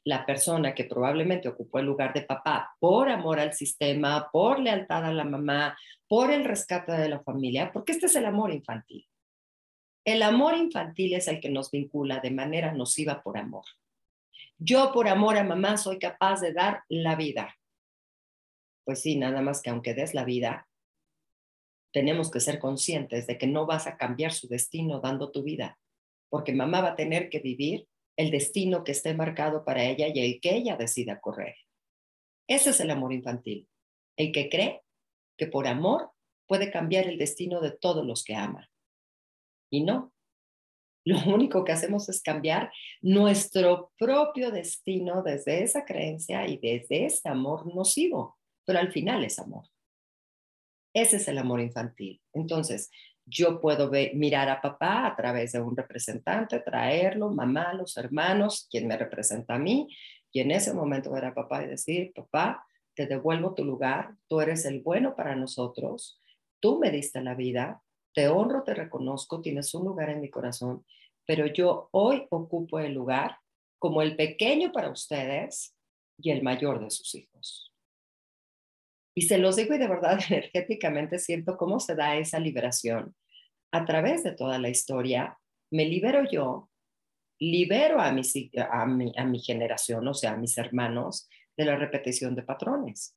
la 0.04 0.24
persona 0.24 0.74
que 0.74 0.84
probablemente 0.84 1.48
ocupó 1.48 1.78
el 1.78 1.86
lugar 1.86 2.14
de 2.14 2.22
papá 2.22 2.74
por 2.78 3.08
amor 3.10 3.38
al 3.38 3.52
sistema, 3.52 4.30
por 4.32 4.60
lealtad 4.60 5.04
a 5.04 5.12
la 5.12 5.24
mamá, 5.24 5.76
por 6.08 6.30
el 6.30 6.44
rescate 6.44 6.92
de 6.92 7.08
la 7.08 7.20
familia, 7.20 7.70
porque 7.72 7.92
este 7.92 8.06
es 8.06 8.16
el 8.16 8.24
amor 8.24 8.52
infantil. 8.52 9.06
El 10.04 10.22
amor 10.22 10.56
infantil 10.56 11.14
es 11.14 11.28
el 11.28 11.40
que 11.40 11.50
nos 11.50 11.70
vincula 11.70 12.20
de 12.20 12.30
manera 12.30 12.72
nociva 12.72 13.22
por 13.22 13.36
amor. 13.36 13.64
Yo 14.56 14.92
por 14.92 15.08
amor 15.08 15.36
a 15.36 15.44
mamá 15.44 15.76
soy 15.76 15.98
capaz 15.98 16.40
de 16.40 16.52
dar 16.52 16.82
la 16.88 17.16
vida. 17.16 17.56
Pues 18.84 19.02
sí, 19.02 19.16
nada 19.16 19.42
más 19.42 19.60
que 19.60 19.70
aunque 19.70 19.94
des 19.94 20.14
la 20.14 20.24
vida, 20.24 20.66
tenemos 21.92 22.30
que 22.30 22.40
ser 22.40 22.58
conscientes 22.58 23.26
de 23.26 23.38
que 23.38 23.46
no 23.46 23.66
vas 23.66 23.86
a 23.86 23.96
cambiar 23.96 24.32
su 24.32 24.48
destino 24.48 25.00
dando 25.00 25.30
tu 25.30 25.42
vida, 25.42 25.78
porque 26.28 26.52
mamá 26.52 26.80
va 26.80 26.88
a 26.90 26.96
tener 26.96 27.28
que 27.28 27.40
vivir 27.40 27.88
el 28.16 28.30
destino 28.30 28.84
que 28.84 28.92
esté 28.92 29.14
marcado 29.14 29.64
para 29.64 29.84
ella 29.84 30.08
y 30.08 30.20
el 30.20 30.40
que 30.40 30.54
ella 30.54 30.76
decida 30.76 31.20
correr. 31.20 31.56
Ese 32.48 32.70
es 32.70 32.80
el 32.80 32.90
amor 32.90 33.12
infantil, 33.12 33.68
el 34.16 34.32
que 34.32 34.48
cree 34.48 34.82
que 35.36 35.46
por 35.46 35.66
amor 35.66 36.10
puede 36.46 36.70
cambiar 36.70 37.06
el 37.06 37.18
destino 37.18 37.60
de 37.60 37.70
todos 37.70 38.04
los 38.04 38.24
que 38.24 38.34
ama. 38.34 38.68
Y 39.70 39.82
no, 39.84 40.12
lo 41.04 41.18
único 41.34 41.64
que 41.64 41.72
hacemos 41.72 42.08
es 42.08 42.22
cambiar 42.22 42.72
nuestro 43.00 43.92
propio 43.98 44.50
destino 44.50 45.22
desde 45.22 45.62
esa 45.62 45.84
creencia 45.84 46.46
y 46.46 46.58
desde 46.58 47.06
ese 47.06 47.28
amor 47.28 47.74
nocivo, 47.74 48.38
pero 48.64 48.78
al 48.78 48.92
final 48.92 49.24
es 49.24 49.38
amor. 49.38 49.66
Ese 50.92 51.16
es 51.16 51.28
el 51.28 51.38
amor 51.38 51.60
infantil. 51.60 52.20
Entonces, 52.32 52.90
yo 53.24 53.60
puedo 53.60 53.90
mirar 54.14 54.48
a 54.48 54.60
papá 54.60 55.06
a 55.06 55.16
través 55.16 55.52
de 55.52 55.60
un 55.60 55.76
representante, 55.76 56.58
traerlo, 56.60 57.30
mamá, 57.30 57.74
los 57.74 57.96
hermanos, 57.96 58.66
quien 58.70 58.88
me 58.88 58.96
representa 58.96 59.54
a 59.54 59.58
mí, 59.58 59.88
y 60.32 60.40
en 60.40 60.50
ese 60.50 60.74
momento 60.74 61.10
ver 61.10 61.24
a 61.24 61.34
papá 61.34 61.62
y 61.62 61.68
decir, 61.68 62.12
papá, 62.12 62.66
te 62.94 63.06
devuelvo 63.06 63.54
tu 63.54 63.64
lugar, 63.64 64.16
tú 64.28 64.40
eres 64.40 64.64
el 64.64 64.80
bueno 64.80 65.14
para 65.14 65.36
nosotros, 65.36 66.20
tú 66.60 66.78
me 66.78 66.90
diste 66.90 67.20
la 67.20 67.34
vida, 67.34 67.82
te 68.12 68.28
honro, 68.28 68.62
te 68.64 68.74
reconozco, 68.74 69.40
tienes 69.40 69.72
un 69.74 69.84
lugar 69.84 70.10
en 70.10 70.20
mi 70.20 70.28
corazón, 70.28 70.84
pero 71.24 71.46
yo 71.46 71.88
hoy 71.92 72.26
ocupo 72.30 72.80
el 72.80 72.94
lugar 72.94 73.36
como 73.78 74.02
el 74.02 74.16
pequeño 74.16 74.72
para 74.72 74.90
ustedes 74.90 75.74
y 76.18 76.30
el 76.30 76.42
mayor 76.42 76.80
de 76.82 76.90
sus 76.90 77.14
hijos. 77.14 77.69
Y 79.14 79.22
se 79.22 79.38
los 79.38 79.56
digo 79.56 79.74
y 79.74 79.78
de 79.78 79.88
verdad 79.88 80.18
energéticamente 80.28 81.18
siento 81.18 81.56
cómo 81.56 81.80
se 81.80 81.94
da 81.94 82.16
esa 82.16 82.38
liberación. 82.38 83.14
A 83.72 83.84
través 83.84 84.22
de 84.22 84.32
toda 84.32 84.58
la 84.58 84.68
historia, 84.68 85.38
me 85.70 85.84
libero 85.84 86.24
yo, 86.30 86.70
libero 87.38 88.00
a 88.00 88.12
mi, 88.12 88.22
a 88.70 88.86
mi, 88.86 89.12
a 89.16 89.24
mi 89.24 89.40
generación, 89.40 90.06
o 90.06 90.14
sea, 90.14 90.32
a 90.32 90.36
mis 90.36 90.58
hermanos, 90.58 91.28
de 91.56 91.64
la 91.64 91.76
repetición 91.76 92.34
de 92.34 92.42
patrones. 92.42 93.16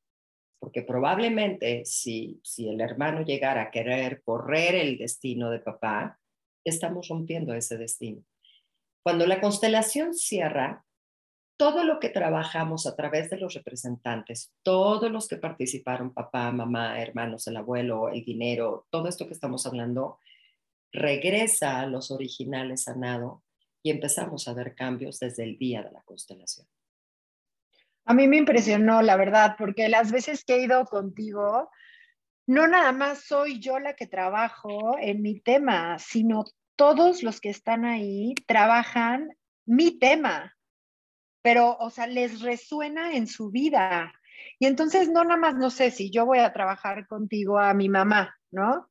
Porque 0.60 0.82
probablemente 0.82 1.84
si, 1.84 2.40
si 2.42 2.68
el 2.68 2.80
hermano 2.80 3.22
llegara 3.22 3.62
a 3.62 3.70
querer 3.70 4.22
correr 4.22 4.76
el 4.76 4.98
destino 4.98 5.50
de 5.50 5.58
papá, 5.58 6.18
estamos 6.64 7.08
rompiendo 7.08 7.52
ese 7.54 7.76
destino. 7.76 8.22
Cuando 9.02 9.26
la 9.26 9.40
constelación 9.40 10.14
cierra, 10.14 10.84
todo 11.56 11.84
lo 11.84 12.00
que 12.00 12.08
trabajamos 12.08 12.86
a 12.86 12.96
través 12.96 13.30
de 13.30 13.38
los 13.38 13.54
representantes, 13.54 14.52
todos 14.62 15.10
los 15.10 15.28
que 15.28 15.36
participaron, 15.36 16.12
papá, 16.12 16.50
mamá, 16.50 17.00
hermanos, 17.00 17.46
el 17.46 17.56
abuelo, 17.56 18.08
el 18.08 18.24
dinero, 18.24 18.86
todo 18.90 19.08
esto 19.08 19.26
que 19.26 19.34
estamos 19.34 19.64
hablando, 19.66 20.18
regresa 20.92 21.80
a 21.80 21.86
los 21.86 22.10
originales 22.10 22.84
sanado 22.84 23.42
y 23.82 23.90
empezamos 23.90 24.48
a 24.48 24.54
ver 24.54 24.74
cambios 24.74 25.20
desde 25.20 25.44
el 25.44 25.58
día 25.58 25.82
de 25.82 25.92
la 25.92 26.02
constelación. 26.02 26.66
A 28.06 28.14
mí 28.14 28.28
me 28.28 28.36
impresionó, 28.36 29.02
la 29.02 29.16
verdad, 29.16 29.56
porque 29.58 29.88
las 29.88 30.12
veces 30.12 30.44
que 30.44 30.56
he 30.56 30.64
ido 30.64 30.84
contigo, 30.84 31.70
no 32.46 32.66
nada 32.66 32.92
más 32.92 33.24
soy 33.24 33.60
yo 33.60 33.78
la 33.78 33.94
que 33.94 34.06
trabajo 34.06 34.96
en 35.00 35.22
mi 35.22 35.40
tema, 35.40 35.98
sino 35.98 36.44
todos 36.76 37.22
los 37.22 37.40
que 37.40 37.50
están 37.50 37.84
ahí 37.84 38.34
trabajan 38.46 39.30
mi 39.64 39.98
tema, 39.98 40.53
pero, 41.44 41.76
o 41.78 41.90
sea, 41.90 42.06
les 42.06 42.40
resuena 42.40 43.16
en 43.16 43.26
su 43.26 43.50
vida. 43.50 44.14
Y 44.58 44.64
entonces, 44.64 45.10
no 45.10 45.24
nada 45.24 45.36
más, 45.36 45.54
no 45.56 45.68
sé 45.68 45.90
si 45.90 46.10
yo 46.10 46.24
voy 46.24 46.38
a 46.38 46.54
trabajar 46.54 47.06
contigo 47.06 47.58
a 47.58 47.74
mi 47.74 47.90
mamá, 47.90 48.34
¿no? 48.50 48.88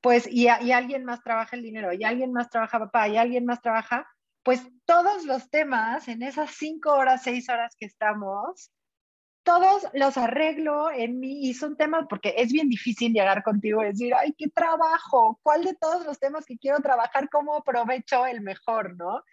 Pues, 0.00 0.28
y, 0.30 0.44
y 0.44 0.70
alguien 0.70 1.04
más 1.04 1.20
trabaja 1.24 1.56
el 1.56 1.64
dinero, 1.64 1.92
y 1.92 2.04
alguien 2.04 2.32
más 2.32 2.48
trabaja 2.48 2.78
papá, 2.78 3.08
y 3.08 3.16
alguien 3.16 3.44
más 3.44 3.60
trabaja, 3.60 4.06
pues 4.44 4.62
todos 4.84 5.24
los 5.24 5.50
temas 5.50 6.06
en 6.06 6.22
esas 6.22 6.52
cinco 6.52 6.92
horas, 6.92 7.24
seis 7.24 7.48
horas 7.48 7.74
que 7.76 7.86
estamos, 7.86 8.70
todos 9.42 9.88
los 9.92 10.16
arreglo 10.16 10.92
en 10.92 11.18
mí 11.18 11.48
y 11.48 11.54
son 11.54 11.76
temas, 11.76 12.06
porque 12.08 12.34
es 12.36 12.52
bien 12.52 12.68
difícil 12.68 13.12
llegar 13.12 13.42
contigo 13.42 13.82
y 13.82 13.86
decir, 13.86 14.14
ay, 14.14 14.32
qué 14.38 14.48
trabajo, 14.48 15.40
cuál 15.42 15.64
de 15.64 15.74
todos 15.74 16.06
los 16.06 16.20
temas 16.20 16.46
que 16.46 16.56
quiero 16.56 16.78
trabajar, 16.78 17.28
cómo 17.28 17.56
aprovecho 17.56 18.26
el 18.26 18.42
mejor, 18.42 18.96
¿no? 18.96 19.24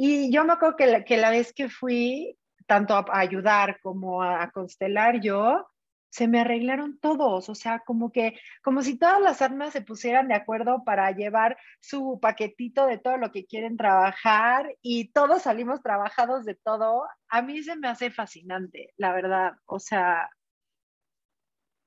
Y 0.00 0.30
yo 0.30 0.44
me 0.44 0.52
acuerdo 0.52 0.76
que 0.76 0.86
la, 0.86 1.04
que 1.04 1.16
la 1.16 1.30
vez 1.30 1.52
que 1.52 1.68
fui, 1.68 2.38
tanto 2.66 2.94
a, 2.94 3.04
ayudar 3.10 3.80
como 3.80 4.22
a 4.22 4.48
constelar 4.52 5.20
yo, 5.20 5.66
se 6.08 6.28
me 6.28 6.40
arreglaron 6.40 7.00
todos, 7.00 7.48
o 7.48 7.54
sea, 7.56 7.80
como 7.80 8.12
que, 8.12 8.38
como 8.62 8.82
si 8.82 8.96
todas 8.96 9.20
las 9.20 9.42
armas 9.42 9.72
se 9.72 9.82
pusieran 9.82 10.28
de 10.28 10.36
acuerdo 10.36 10.84
para 10.84 11.10
llevar 11.10 11.58
su 11.80 12.20
paquetito 12.22 12.86
de 12.86 12.98
todo 12.98 13.16
lo 13.16 13.32
que 13.32 13.44
quieren 13.44 13.76
trabajar 13.76 14.72
y 14.82 15.10
todos 15.10 15.42
salimos 15.42 15.82
trabajados 15.82 16.44
de 16.44 16.54
todo, 16.54 17.02
a 17.28 17.42
mí 17.42 17.60
se 17.64 17.74
me 17.74 17.88
hace 17.88 18.12
fascinante, 18.12 18.94
la 18.96 19.12
verdad, 19.12 19.54
o 19.66 19.80
sea, 19.80 20.30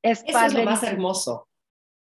es 0.04 0.22
Eso 0.28 0.46
es 0.46 0.54
lo 0.54 0.64
más 0.64 0.84
hermoso. 0.84 1.48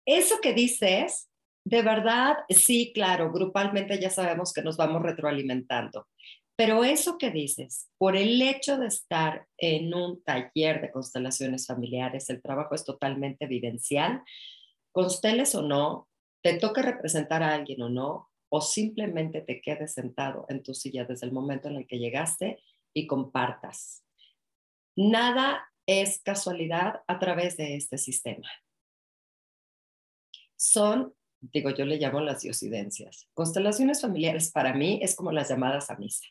Eso 0.06 0.42
que 0.42 0.54
dices, 0.54 1.30
de 1.66 1.82
verdad, 1.82 2.38
sí, 2.50 2.92
claro, 2.94 3.32
grupalmente 3.32 4.00
ya 4.00 4.10
sabemos 4.10 4.54
que 4.54 4.62
nos 4.62 4.78
vamos 4.78 5.02
retroalimentando, 5.02 6.08
pero 6.56 6.84
eso 6.84 7.18
que 7.18 7.32
dices, 7.32 7.90
por 7.98 8.16
el 8.16 8.42
hecho 8.42 8.78
de 8.78 8.88
estar 8.88 9.48
en 9.58 9.94
un 9.94 10.24
taller 10.24 10.82
de 10.82 10.92
constelaciones 10.92 11.66
familiares, 11.66 12.30
el 12.30 12.42
trabajo 12.42 12.76
es 12.76 12.84
totalmente 12.84 13.48
vivencial, 13.48 14.22
consteles 14.92 15.56
o 15.56 15.62
no, 15.62 16.08
te 16.44 16.60
toque 16.60 16.82
representar 16.82 17.42
a 17.42 17.56
alguien 17.56 17.82
o 17.82 17.90
no, 17.90 18.30
o 18.50 18.62
simplemente 18.62 19.42
te 19.42 19.62
quedes 19.62 19.94
sentado 19.94 20.46
en 20.50 20.62
tu 20.62 20.76
silla 20.76 21.06
desde 21.06 21.26
el 21.26 21.32
momento 21.32 21.70
en 21.70 21.78
el 21.78 21.88
que 21.88 21.98
llegaste 21.98 22.62
y 22.94 23.08
compartas. 23.08 24.04
Nada 24.96 25.72
es 25.88 26.22
casualidad 26.22 27.02
a 27.08 27.18
través 27.18 27.58
de 27.58 27.76
este 27.76 27.98
sistema. 27.98 28.48
Son, 30.56 31.16
digo, 31.52 31.70
yo 31.72 31.86
le 31.86 31.98
llamo 31.98 32.22
las 32.22 32.42
diosidencias. 32.42 33.28
Constelaciones 33.34 34.02
familiares 34.02 34.52
para 34.52 34.74
mí 34.74 35.00
es 35.02 35.16
como 35.16 35.32
las 35.32 35.50
llamadas 35.50 35.90
a 35.90 35.98
misa 35.98 36.26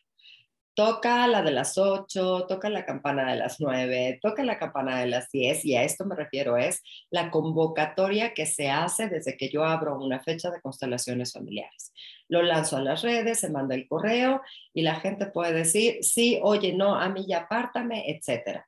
toca 0.75 1.27
la 1.27 1.41
de 1.43 1.51
las 1.51 1.77
8, 1.77 2.45
toca 2.47 2.69
la 2.69 2.85
campana 2.85 3.31
de 3.31 3.37
las 3.37 3.59
9, 3.59 4.19
toca 4.21 4.43
la 4.43 4.57
campana 4.57 4.99
de 4.99 5.07
las 5.07 5.29
10 5.31 5.65
y 5.65 5.75
a 5.75 5.83
esto 5.83 6.05
me 6.05 6.15
refiero 6.15 6.57
es 6.57 6.81
la 7.11 7.29
convocatoria 7.29 8.33
que 8.33 8.45
se 8.45 8.69
hace 8.69 9.07
desde 9.07 9.37
que 9.37 9.49
yo 9.49 9.63
abro 9.63 9.99
una 9.99 10.19
fecha 10.21 10.49
de 10.49 10.61
constelaciones 10.61 11.33
familiares. 11.33 11.93
Lo 12.27 12.41
lanzo 12.41 12.77
a 12.77 12.81
las 12.81 13.03
redes, 13.03 13.39
se 13.39 13.51
manda 13.51 13.75
el 13.75 13.87
correo 13.87 14.41
y 14.73 14.81
la 14.81 14.95
gente 14.95 15.27
puede 15.27 15.53
decir, 15.53 16.03
sí, 16.03 16.39
oye, 16.41 16.73
no, 16.73 16.95
a 16.95 17.09
mí 17.09 17.25
ya 17.27 17.41
apártame, 17.41 18.09
etcétera. 18.09 18.67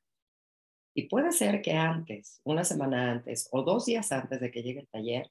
Y 0.94 1.10
puede 1.10 1.32
ser 1.32 1.62
que 1.62 1.74
antes, 1.74 2.40
una 2.44 2.64
semana 2.64 3.12
antes 3.12 3.50
o 3.52 3.64
dos 3.64 3.86
días 3.86 4.12
antes 4.12 4.40
de 4.40 4.52
que 4.52 4.64
llegue 4.64 4.82
el 4.82 4.88
taller, 4.88 5.30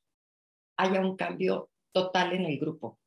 haya 0.77 1.01
un 1.01 1.17
cambio 1.17 1.71
total 1.93 2.33
en 2.33 2.47
el 2.47 2.59
grupo 2.59 2.99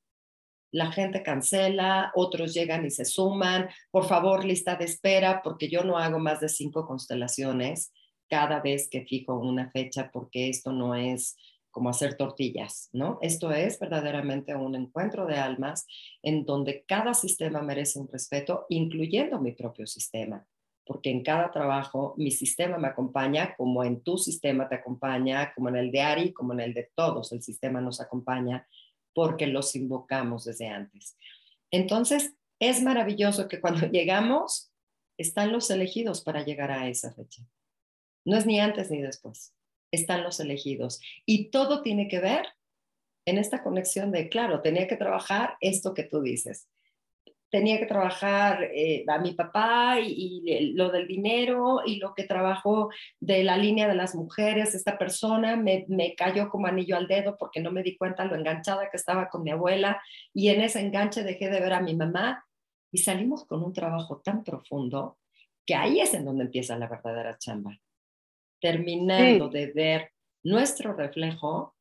la 0.71 0.91
gente 0.91 1.23
cancela, 1.23 2.11
otros 2.15 2.53
llegan 2.53 2.85
y 2.85 2.91
se 2.91 3.05
suman, 3.05 3.69
por 3.91 4.05
favor, 4.05 4.43
lista 4.43 4.75
de 4.75 4.85
espera, 4.85 5.41
porque 5.43 5.69
yo 5.69 5.83
no 5.83 5.97
hago 5.97 6.19
más 6.19 6.39
de 6.39 6.49
cinco 6.49 6.85
constelaciones 6.85 7.93
cada 8.29 8.59
vez 8.59 8.89
que 8.89 9.05
fijo 9.05 9.39
una 9.39 9.71
fecha, 9.71 10.11
porque 10.11 10.49
esto 10.49 10.71
no 10.71 10.93
es 10.95 11.37
como 11.71 11.89
hacer 11.89 12.15
tortillas, 12.15 12.89
¿no? 12.91 13.19
Esto 13.21 13.51
es 13.51 13.79
verdaderamente 13.79 14.55
un 14.55 14.75
encuentro 14.75 15.25
de 15.25 15.37
almas 15.37 15.85
en 16.23 16.43
donde 16.43 16.83
cada 16.87 17.13
sistema 17.13 17.61
merece 17.61 17.99
un 17.99 18.07
respeto, 18.07 18.65
incluyendo 18.69 19.39
mi 19.39 19.53
propio 19.53 19.85
sistema, 19.85 20.45
porque 20.87 21.11
en 21.11 21.23
cada 21.23 21.51
trabajo 21.51 22.13
mi 22.17 22.31
sistema 22.31 22.77
me 22.77 22.87
acompaña, 22.87 23.55
como 23.55 23.83
en 23.83 24.01
tu 24.01 24.17
sistema 24.17 24.69
te 24.69 24.75
acompaña, 24.75 25.53
como 25.53 25.69
en 25.69 25.75
el 25.75 25.91
de 25.91 26.01
Ari, 26.01 26.33
como 26.33 26.53
en 26.53 26.61
el 26.61 26.73
de 26.73 26.89
todos, 26.95 27.31
el 27.31 27.41
sistema 27.41 27.81
nos 27.81 27.99
acompaña 27.99 28.67
porque 29.13 29.47
los 29.47 29.75
invocamos 29.75 30.45
desde 30.45 30.67
antes. 30.67 31.17
Entonces, 31.71 32.33
es 32.59 32.81
maravilloso 32.81 33.47
que 33.47 33.59
cuando 33.59 33.87
llegamos, 33.91 34.71
están 35.17 35.51
los 35.51 35.69
elegidos 35.69 36.21
para 36.21 36.43
llegar 36.43 36.71
a 36.71 36.87
esa 36.87 37.13
fecha. 37.13 37.43
No 38.25 38.37
es 38.37 38.45
ni 38.45 38.59
antes 38.59 38.91
ni 38.91 39.01
después, 39.01 39.55
están 39.91 40.23
los 40.23 40.39
elegidos. 40.39 41.01
Y 41.25 41.49
todo 41.49 41.81
tiene 41.81 42.07
que 42.07 42.19
ver 42.19 42.45
en 43.25 43.37
esta 43.37 43.63
conexión 43.63 44.11
de, 44.11 44.29
claro, 44.29 44.61
tenía 44.61 44.87
que 44.87 44.95
trabajar 44.95 45.57
esto 45.59 45.93
que 45.93 46.03
tú 46.03 46.21
dices. 46.21 46.67
Tenía 47.49 47.79
que 47.79 47.85
trabajar 47.85 48.63
eh, 48.73 49.05
a 49.07 49.19
mi 49.19 49.33
papá 49.33 49.99
y, 49.99 50.73
lo 50.73 50.91
del 50.91 51.07
dinero 51.07 51.81
y 51.85 51.97
lo 51.97 52.13
que 52.13 52.23
trabajo 52.23 52.89
de 53.19 53.43
la 53.43 53.57
línea 53.57 53.87
de 53.87 53.95
las 53.95 54.15
mujeres. 54.15 54.75
Esta 54.75 54.97
persona 54.97 55.55
me, 55.55 55.85
me, 55.87 56.15
cayó 56.15 56.49
como 56.49 56.67
anillo 56.67 56.97
al 56.97 57.07
dedo 57.07 57.37
porque 57.37 57.61
no 57.61 57.71
me 57.71 57.83
di 57.83 57.97
cuenta 57.97 58.25
lo 58.25 58.35
enganchada 58.35 58.89
que 58.89 58.97
estaba 58.97 59.29
con 59.29 59.43
mi 59.43 59.51
abuela 59.51 60.01
y 60.33 60.49
en 60.49 60.61
ese 60.61 60.81
enganche 60.81 61.23
dejé 61.23 61.49
de 61.49 61.59
ver 61.59 61.73
a 61.73 61.81
mi 61.81 61.95
mamá 61.95 62.45
y 62.91 62.99
salimos 62.99 63.45
con 63.45 63.63
un 63.63 63.73
trabajo 63.73 64.21
tan 64.21 64.43
profundo 64.43 65.17
que 65.65 65.75
ahí 65.75 65.99
es 65.99 66.13
en 66.13 66.25
donde 66.25 66.45
empieza 66.45 66.77
la 66.77 66.87
verdadera 66.87 67.37
chamba. 67.37 67.77
Terminando 68.59 69.49
de 69.49 69.67
ver 69.67 70.11
nuestro 70.43 70.93
reflejo, 70.93 71.75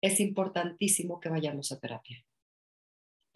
es 0.00 0.20
importantísimo 0.20 1.20
que 1.20 1.28
vayamos 1.28 1.72
a 1.72 1.80
terapia 1.80 2.24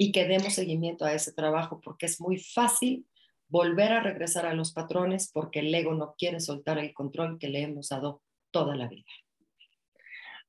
y 0.02 0.10
que 0.10 0.26
demos 0.26 0.54
seguimiento 0.54 1.04
a 1.04 1.12
ese 1.12 1.32
trabajo 1.32 1.80
porque 1.80 2.06
es 2.06 2.20
muy 2.20 2.36
fácil 2.36 3.06
volver 3.46 3.92
a 3.92 4.02
regresar 4.02 4.46
a 4.46 4.52
los 4.52 4.72
patrones 4.72 5.30
porque 5.32 5.60
el 5.60 5.72
ego 5.72 5.94
no 5.94 6.16
quiere 6.18 6.40
soltar 6.40 6.78
el 6.78 6.92
control 6.92 7.38
que 7.38 7.48
le 7.48 7.62
hemos 7.62 7.90
dado 7.90 8.20
toda 8.50 8.74
la 8.74 8.88
vida. 8.88 9.06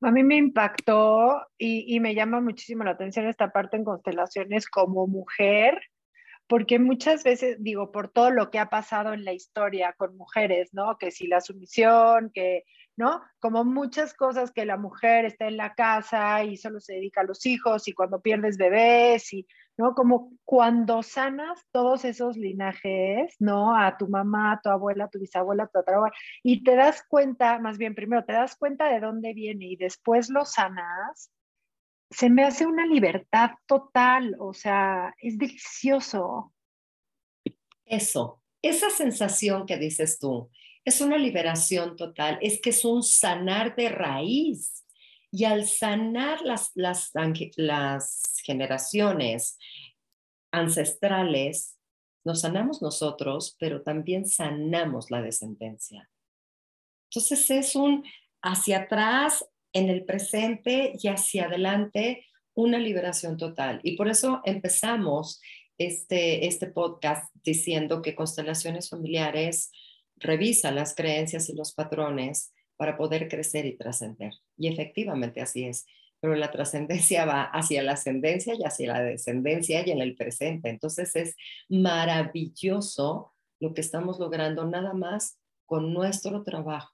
A 0.02 0.10
mí 0.10 0.24
me 0.24 0.38
impactó 0.38 1.40
y, 1.56 2.00
me 2.00 2.16
llama 2.16 2.42
muchísimo 2.42 2.84
la 2.84 2.92
atención 2.92 3.28
esta 3.28 3.52
parte 3.52 3.78
en 3.78 3.84
constelaciones 3.84 4.68
como 4.68 5.06
mujer, 5.06 5.80
porque 6.48 6.80
muchas 6.80 7.24
veces, 7.24 7.58
digo, 7.60 7.92
por 7.92 8.10
todo 8.10 8.32
lo 8.32 8.50
que 8.50 8.58
ha 8.58 8.72
pasado 8.72 9.14
en 9.14 9.24
la 9.24 9.34
historia 9.34 9.94
con 9.96 10.18
mujeres, 10.18 10.74
¿no? 10.74 10.98
Que 10.98 11.12
si 11.12 11.28
la 11.28 11.42
sumisión, 11.42 12.32
que 12.34 12.64
¿no? 12.96 13.22
Como 13.40 13.66
muchas 13.66 14.14
cosas 14.14 14.52
que 14.52 14.66
la 14.66 14.78
mujer 14.78 15.26
está 15.26 15.48
en 15.48 15.58
la 15.58 15.74
casa 15.74 16.44
y 16.44 16.58
solo 16.58 16.80
se 16.80 16.94
dedica 16.94 17.22
a 17.22 17.26
los 17.26 17.46
hijos 17.46 17.88
y 17.88 17.94
cuando 17.94 18.22
pierdes 18.22 18.58
bebés 18.58 19.34
y, 19.34 19.48
¿no? 19.78 19.96
Como 19.96 20.32
cuando 20.44 21.02
sanas 21.02 21.66
todos 21.72 22.06
esos 22.06 22.38
linajes, 22.38 23.36
¿no? 23.40 23.76
A 23.76 23.98
tu 23.98 24.08
mamá, 24.08 24.54
a 24.54 24.62
tu 24.62 24.70
abuela, 24.70 25.06
a 25.06 25.10
tu 25.10 25.20
bisabuela, 25.20 25.64
a 25.64 25.68
tu 25.68 25.80
otra 25.80 25.98
y 26.44 26.64
te 26.64 26.76
das 26.76 27.04
cuenta, 27.08 27.60
más 27.60 27.78
bien 27.78 27.96
primero 27.96 28.24
te 28.26 28.34
das 28.34 28.56
cuenta 28.56 28.88
de 28.90 29.00
dónde 29.00 29.34
viene 29.34 29.66
y 29.66 29.76
después 29.76 30.30
lo 30.30 30.46
sanas, 30.46 31.32
se 32.12 32.30
me 32.30 32.44
hace 32.44 32.68
una 32.68 32.86
libertad 32.86 33.52
total, 33.66 34.36
o 34.40 34.54
sea, 34.54 35.16
es 35.20 35.38
delicioso. 35.38 36.54
Eso, 37.86 38.42
esa 38.62 38.90
sensación 38.90 39.66
que 39.66 39.78
dices 39.78 40.20
tú, 40.20 40.50
es 40.86 41.02
una 41.02 41.18
liberación 41.18 41.96
total, 41.96 42.38
es 42.42 42.60
que 42.62 42.72
es 42.72 42.84
un 42.86 43.04
sanar 43.04 43.76
de 43.76 43.90
raíz. 43.90 44.84
Y 45.32 45.46
al 45.46 45.66
sanar 45.66 46.42
las, 46.42 46.72
las, 46.76 47.12
las 47.56 48.22
generaciones 48.44 49.58
ancestrales, 50.52 51.80
nos 52.24 52.42
sanamos 52.42 52.82
nosotros, 52.82 53.58
pero 53.60 53.82
también 53.82 54.28
sanamos 54.28 55.10
la 55.10 55.22
descendencia. 55.22 56.10
Entonces 57.10 57.50
es 57.50 57.76
un 57.76 58.04
hacia 58.42 58.80
atrás, 58.80 59.46
en 59.74 59.90
el 59.90 60.06
presente 60.06 60.94
y 61.02 61.08
hacia 61.08 61.46
adelante, 61.46 62.28
una 62.54 62.78
liberación 62.78 63.38
total. 63.38 63.80
Y 63.84 63.96
por 63.96 64.08
eso 64.08 64.42
empezamos 64.46 65.42
este, 65.80 66.46
este 66.46 66.68
podcast 66.68 67.34
diciendo 67.44 68.02
que 68.02 68.14
constelaciones 68.14 68.90
familiares 68.90 69.72
revisa 70.24 70.72
las 70.72 70.96
creencias 70.96 71.50
y 71.50 71.56
los 71.56 71.74
patrones 71.74 72.54
para 72.78 72.98
poder 72.98 73.28
crecer 73.28 73.66
y 73.66 73.78
trascender. 73.78 74.34
Y 74.58 74.68
efectivamente 74.68 75.42
así 75.42 75.66
es. 75.66 75.86
Pero 76.20 76.36
la 76.36 76.52
trascendencia 76.52 77.26
va 77.28 77.44
hacia 77.44 77.84
la 77.84 77.94
ascendencia 77.94 78.56
y 78.56 78.64
hacia 78.64 78.94
la 78.94 79.02
descendencia 79.04 79.86
y 79.86 79.92
en 79.92 80.02
el 80.02 80.16
presente. 80.16 80.70
Entonces 80.70 81.16
es 81.16 81.36
maravilloso 81.70 83.34
lo 83.60 83.74
que 83.74 83.82
estamos 83.82 84.20
logrando 84.20 84.66
nada 84.66 84.94
más 84.94 85.38
con 85.66 85.94
nuestro 85.94 86.44
trabajo. 86.44 86.94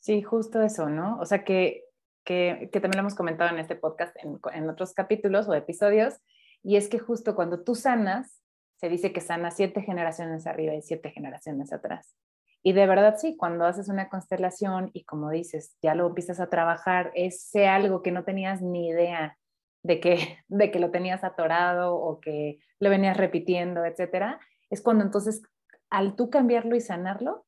Sí, 0.00 0.22
justo 0.22 0.62
eso, 0.62 0.88
¿no? 0.88 1.18
O 1.20 1.26
sea 1.26 1.44
que, 1.44 1.84
que, 2.24 2.68
también 2.72 2.92
lo 2.94 3.00
hemos 3.00 3.14
comentado 3.14 3.50
en 3.50 3.58
este 3.58 3.76
podcast, 3.76 4.16
en, 4.16 4.40
en 4.54 4.70
otros 4.70 4.94
capítulos 4.94 5.46
o 5.46 5.54
episodios, 5.54 6.14
y 6.62 6.76
es 6.76 6.88
que 6.88 6.98
justo 6.98 7.34
cuando 7.34 7.62
tú 7.62 7.74
sanas, 7.74 8.40
se 8.80 8.88
dice 8.88 9.12
que 9.12 9.20
sana 9.20 9.50
siete 9.50 9.82
generaciones 9.82 10.46
arriba 10.46 10.74
y 10.74 10.80
siete 10.80 11.10
generaciones 11.10 11.70
atrás. 11.70 12.16
Y 12.62 12.72
de 12.72 12.86
verdad 12.86 13.16
sí, 13.18 13.36
cuando 13.36 13.66
haces 13.66 13.90
una 13.90 14.08
constelación 14.08 14.90
y 14.94 15.04
como 15.04 15.28
dices, 15.28 15.76
ya 15.82 15.94
lo 15.94 16.06
empiezas 16.06 16.40
a 16.40 16.48
trabajar, 16.48 17.12
ese 17.14 17.68
algo 17.68 18.00
que 18.02 18.10
no 18.10 18.24
tenías 18.24 18.62
ni 18.62 18.88
idea 18.88 19.36
de 19.82 20.00
que, 20.00 20.38
de 20.48 20.70
que 20.70 20.78
lo 20.78 20.90
tenías 20.90 21.24
atorado 21.24 21.94
o 21.94 22.20
que 22.20 22.58
lo 22.78 22.88
venías 22.88 23.18
repitiendo, 23.18 23.84
etcétera, 23.84 24.40
es 24.70 24.80
cuando 24.80 25.04
entonces 25.04 25.42
al 25.90 26.16
tú 26.16 26.30
cambiarlo 26.30 26.74
y 26.74 26.80
sanarlo, 26.80 27.44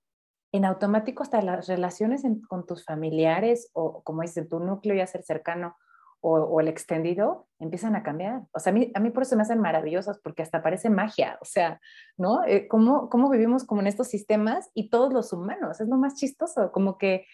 en 0.55 0.67
automático 0.67 1.23
hasta 1.23 1.41
las 1.41 1.67
relaciones 1.67 2.25
con 2.47 2.67
tus 2.67 2.85
familiares 2.85 3.71
o 3.73 4.03
como 4.03 4.21
dices, 4.21 4.51
tu 4.51 4.61
núcleo 4.61 4.95
ya 4.95 5.07
ser 5.07 5.23
cercano 5.23 5.77
o, 6.25 6.61
el 6.61 6.69
extendido 6.69 7.49
empiezan 7.59 7.97
a 7.97 8.05
cambiar. 8.05 8.43
O 8.53 8.61
sea, 8.61 8.73
a 8.73 9.01
mí, 9.01 9.11
por 9.11 9.25
eso 9.25 9.35
me 9.37 9.43
hacen 9.43 9.59
maravillosas, 9.59 10.21
porque 10.21 10.43
hasta 10.43 10.63
parece 10.63 10.89
magia, 10.89 11.37
o 11.41 11.45
sea, 11.45 11.81
¿no? 12.17 12.45
Eh, 12.45 12.69
¿cómo, 12.69 13.11
¿Cómo 13.11 13.29
vivimos 13.29 13.65
como 13.65 13.81
en 13.81 13.89
estos 13.89 14.07
sistemas 14.07 14.71
y 14.73 14.89
todos 14.89 15.13
los 15.13 15.33
humanos? 15.33 15.81
Es 15.81 15.89
lo 15.89 15.97
más 15.97 16.15
chistoso, 16.15 16.71
como 16.71 16.97
que 16.97 17.27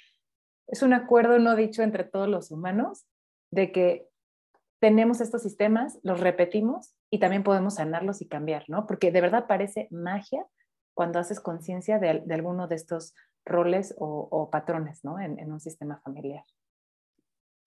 es 0.67 0.83
un 0.83 0.95
acuerdo 0.95 1.39
no 1.39 1.55
dicho 1.55 1.83
entre 1.83 2.05
todos 2.05 2.29
los 2.29 2.51
humanos 2.51 3.07
de 3.51 3.73
que 3.73 4.09
tenemos 4.81 5.21
estos 5.21 5.43
sistemas, 5.43 5.99
los 6.03 6.21
repetimos 6.21 6.95
y 7.11 7.19
también 7.19 7.43
podemos 7.43 7.75
sanarlos 7.75 8.23
y 8.23 8.29
cambiar, 8.29 8.65
¿no? 8.69 8.87
Porque 8.87 9.13
de 9.13 9.21
verdad 9.21 9.47
parece 9.47 9.89
magia 9.91 10.47
cuando 10.95 11.19
haces 11.19 11.41
conciencia 11.41 11.99
de, 11.99 12.09
alguno 12.31 12.69
de 12.69 12.77
estos 12.77 13.15
roles 13.45 13.95
o, 13.99 14.49
patrones, 14.51 15.05
¿no? 15.05 15.21
en 15.21 15.53
un 15.53 15.61
sistema 15.61 16.01
familiar. 16.01 16.45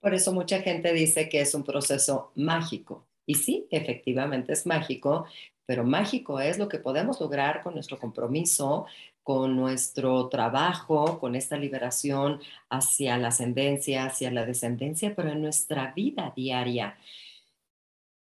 Por 0.02 0.14
eso 0.16 0.34
mucha 0.34 0.62
gente 0.62 0.94
dice 0.94 1.30
que 1.30 1.42
es 1.42 1.54
un 1.56 1.64
proceso 1.64 2.32
mágico. 2.36 3.08
Y 3.26 3.36
sí, 3.36 3.68
efectivamente 3.72 4.54
es 4.54 4.66
mágico, 4.66 5.26
pero 5.66 5.84
mágico 5.86 6.40
es 6.40 6.58
lo 6.60 6.68
que 6.68 6.80
podemos 6.80 7.22
lograr 7.22 7.62
con 7.64 7.76
nuestro 7.76 8.00
compromiso, 8.00 8.88
con 9.24 9.56
nuestro 9.56 10.28
trabajo, 10.30 11.20
con 11.20 11.36
esta 11.36 11.58
liberación 11.58 12.42
hacia 12.70 13.18
la 13.18 13.30
ascendencia, 13.30 14.06
hacia 14.06 14.32
la 14.32 14.46
descendencia, 14.46 15.16
pero 15.16 15.30
en 15.32 15.42
nuestra 15.44 15.94
vida 15.94 16.34
diaria. 16.36 16.98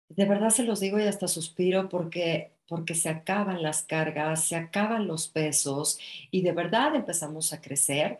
De 0.10 0.26
verdad 0.26 0.50
se 0.50 0.64
los 0.64 0.80
digo 0.80 1.00
y 1.00 1.04
hasta 1.04 1.28
suspiro 1.28 1.90
porque 1.90 2.52
porque 2.68 2.96
se 2.96 3.10
acaban 3.10 3.64
las 3.64 3.84
cargas, 3.84 4.46
se 4.46 4.56
acaban 4.58 5.08
los 5.08 5.30
pesos 5.30 6.00
y 6.32 6.42
de 6.42 6.52
verdad 6.52 6.96
empezamos 6.96 7.54
a 7.54 7.62
crecer 7.62 8.20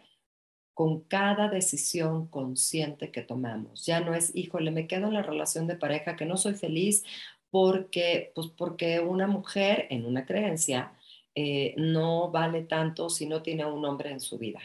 con 0.78 1.02
cada 1.02 1.50
decisión 1.50 2.28
consciente 2.28 3.10
que 3.12 3.24
tomamos. 3.24 3.84
Ya 3.88 4.00
no 4.00 4.14
es, 4.14 4.32
híjole, 4.36 4.70
me 4.70 4.86
quedo 4.86 5.08
en 5.08 5.16
la 5.16 5.24
relación 5.24 5.66
de 5.66 5.76
pareja 5.76 6.16
que 6.16 6.28
no 6.28 6.38
soy 6.38 6.54
feliz 6.54 7.04
porque, 7.50 8.32
pues 8.36 8.50
porque 8.56 9.00
una 9.00 9.26
mujer 9.26 9.88
en 9.90 10.06
una 10.06 10.28
creencia 10.28 10.94
eh, 11.34 11.74
no 11.78 12.30
vale 12.30 12.62
tanto 12.62 13.10
si 13.10 13.26
no 13.26 13.42
tiene 13.42 13.66
un 13.66 13.84
hombre 13.86 14.12
en 14.12 14.20
su 14.20 14.38
vida. 14.38 14.62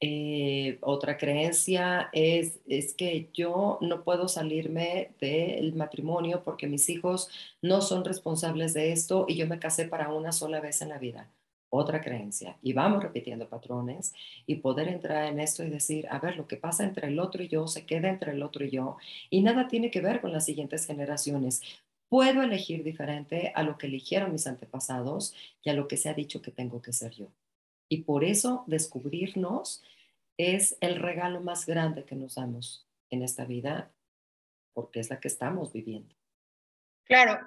Eh, 0.00 0.78
otra 0.82 1.16
creencia 1.18 2.08
es, 2.12 2.60
es 2.68 2.94
que 2.94 3.28
yo 3.34 3.78
no 3.80 4.04
puedo 4.04 4.28
salirme 4.28 5.16
del 5.20 5.74
matrimonio 5.74 6.44
porque 6.44 6.68
mis 6.68 6.88
hijos 6.88 7.28
no 7.60 7.80
son 7.80 8.04
responsables 8.04 8.72
de 8.72 8.92
esto 8.92 9.26
y 9.28 9.34
yo 9.34 9.48
me 9.48 9.58
casé 9.58 9.86
para 9.88 10.12
una 10.12 10.30
sola 10.30 10.60
vez 10.60 10.80
en 10.80 10.90
la 10.90 10.98
vida 10.98 11.32
otra 11.74 12.02
creencia 12.02 12.58
y 12.62 12.74
vamos 12.74 13.02
repitiendo 13.02 13.48
patrones 13.48 14.12
y 14.46 14.56
poder 14.56 14.88
entrar 14.88 15.24
en 15.24 15.40
esto 15.40 15.64
y 15.64 15.70
decir, 15.70 16.06
a 16.10 16.18
ver, 16.18 16.36
lo 16.36 16.46
que 16.46 16.58
pasa 16.58 16.84
entre 16.84 17.08
el 17.08 17.18
otro 17.18 17.42
y 17.42 17.48
yo 17.48 17.66
se 17.66 17.86
queda 17.86 18.10
entre 18.10 18.32
el 18.32 18.42
otro 18.42 18.62
y 18.66 18.70
yo 18.70 18.98
y 19.30 19.40
nada 19.40 19.68
tiene 19.68 19.90
que 19.90 20.02
ver 20.02 20.20
con 20.20 20.32
las 20.32 20.44
siguientes 20.44 20.84
generaciones. 20.86 21.62
Puedo 22.10 22.42
elegir 22.42 22.84
diferente 22.84 23.52
a 23.54 23.62
lo 23.62 23.78
que 23.78 23.86
eligieron 23.86 24.32
mis 24.32 24.46
antepasados 24.46 25.34
y 25.64 25.70
a 25.70 25.72
lo 25.72 25.88
que 25.88 25.96
se 25.96 26.10
ha 26.10 26.14
dicho 26.14 26.42
que 26.42 26.50
tengo 26.50 26.82
que 26.82 26.92
ser 26.92 27.12
yo. 27.12 27.28
Y 27.88 28.02
por 28.02 28.22
eso 28.22 28.64
descubrirnos 28.66 29.82
es 30.36 30.76
el 30.82 30.96
regalo 30.96 31.40
más 31.40 31.64
grande 31.64 32.04
que 32.04 32.16
nos 32.16 32.34
damos 32.34 32.86
en 33.08 33.22
esta 33.22 33.46
vida 33.46 33.90
porque 34.74 35.00
es 35.00 35.08
la 35.08 35.20
que 35.20 35.28
estamos 35.28 35.72
viviendo. 35.72 36.14
Claro, 37.04 37.38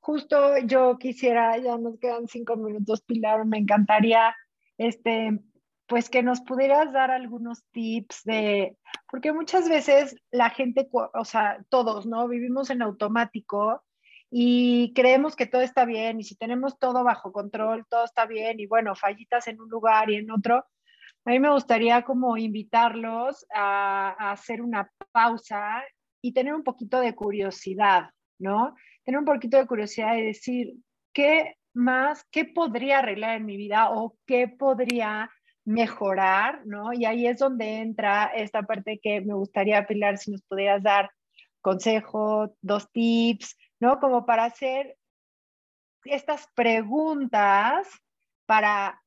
justo 0.00 0.58
yo 0.58 0.98
quisiera, 0.98 1.56
ya 1.58 1.78
nos 1.78 1.98
quedan 1.98 2.28
cinco 2.28 2.56
minutos, 2.56 3.02
Pilar, 3.02 3.44
me 3.46 3.58
encantaría, 3.58 4.36
este, 4.76 5.40
pues 5.86 6.10
que 6.10 6.22
nos 6.22 6.40
pudieras 6.40 6.92
dar 6.92 7.10
algunos 7.10 7.64
tips 7.72 8.24
de, 8.24 8.76
porque 9.10 9.32
muchas 9.32 9.68
veces 9.68 10.16
la 10.30 10.50
gente, 10.50 10.88
o 10.92 11.24
sea, 11.24 11.58
todos, 11.68 12.06
¿no? 12.06 12.26
Vivimos 12.28 12.70
en 12.70 12.82
automático 12.82 13.82
y 14.30 14.92
creemos 14.94 15.36
que 15.36 15.46
todo 15.46 15.62
está 15.62 15.84
bien 15.84 16.20
y 16.20 16.24
si 16.24 16.36
tenemos 16.36 16.78
todo 16.78 17.04
bajo 17.04 17.32
control, 17.32 17.86
todo 17.88 18.04
está 18.04 18.26
bien 18.26 18.60
y 18.60 18.66
bueno, 18.66 18.94
fallitas 18.94 19.46
en 19.46 19.60
un 19.60 19.68
lugar 19.68 20.10
y 20.10 20.16
en 20.16 20.30
otro. 20.30 20.66
A 21.26 21.30
mí 21.30 21.38
me 21.38 21.50
gustaría 21.50 22.02
como 22.02 22.36
invitarlos 22.36 23.46
a, 23.54 24.14
a 24.18 24.32
hacer 24.32 24.60
una 24.60 24.90
pausa 25.12 25.82
y 26.20 26.32
tener 26.32 26.54
un 26.54 26.64
poquito 26.64 27.00
de 27.00 27.14
curiosidad, 27.14 28.10
¿no? 28.38 28.74
Tener 29.04 29.18
un 29.18 29.24
poquito 29.24 29.56
de 29.56 29.66
curiosidad 29.66 30.16
y 30.16 30.26
decir, 30.26 30.74
¿qué 31.12 31.56
más, 31.74 32.24
qué 32.30 32.44
podría 32.44 33.00
arreglar 33.00 33.36
en 33.36 33.46
mi 33.46 33.56
vida 33.56 33.90
o 33.90 34.16
qué 34.26 34.48
podría 34.48 35.30
mejorar, 35.64 36.66
¿no? 36.66 36.92
Y 36.92 37.04
ahí 37.04 37.26
es 37.26 37.38
donde 37.38 37.78
entra 37.78 38.26
esta 38.26 38.62
parte 38.62 39.00
que 39.02 39.20
me 39.20 39.34
gustaría, 39.34 39.86
Pilar, 39.86 40.18
si 40.18 40.30
nos 40.30 40.42
pudieras 40.42 40.82
dar 40.82 41.10
consejo, 41.60 42.54
dos 42.60 42.90
tips, 42.92 43.56
¿no? 43.80 43.98
Como 43.98 44.26
para 44.26 44.44
hacer 44.44 44.96
estas 46.04 46.46
preguntas 46.54 47.88
para 48.46 49.02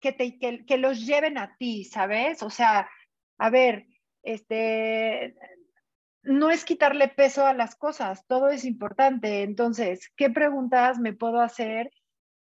que, 0.00 0.12
te, 0.12 0.38
que, 0.38 0.78
los 0.78 1.06
lleven 1.06 1.38
a 1.38 1.56
ti, 1.56 1.84
¿sabes? 1.84 2.42
O 2.42 2.50
sea, 2.50 2.90
a 3.38 3.50
ver, 3.50 3.86
este, 4.22 5.36
no 6.26 6.50
es 6.50 6.64
quitarle 6.64 7.08
peso 7.08 7.46
a 7.46 7.54
las 7.54 7.76
cosas, 7.76 8.26
todo 8.26 8.48
es 8.48 8.64
importante. 8.64 9.42
Entonces, 9.42 10.12
¿qué 10.16 10.30
preguntas 10.30 10.98
me 10.98 11.12
puedo 11.12 11.40
hacer 11.40 11.90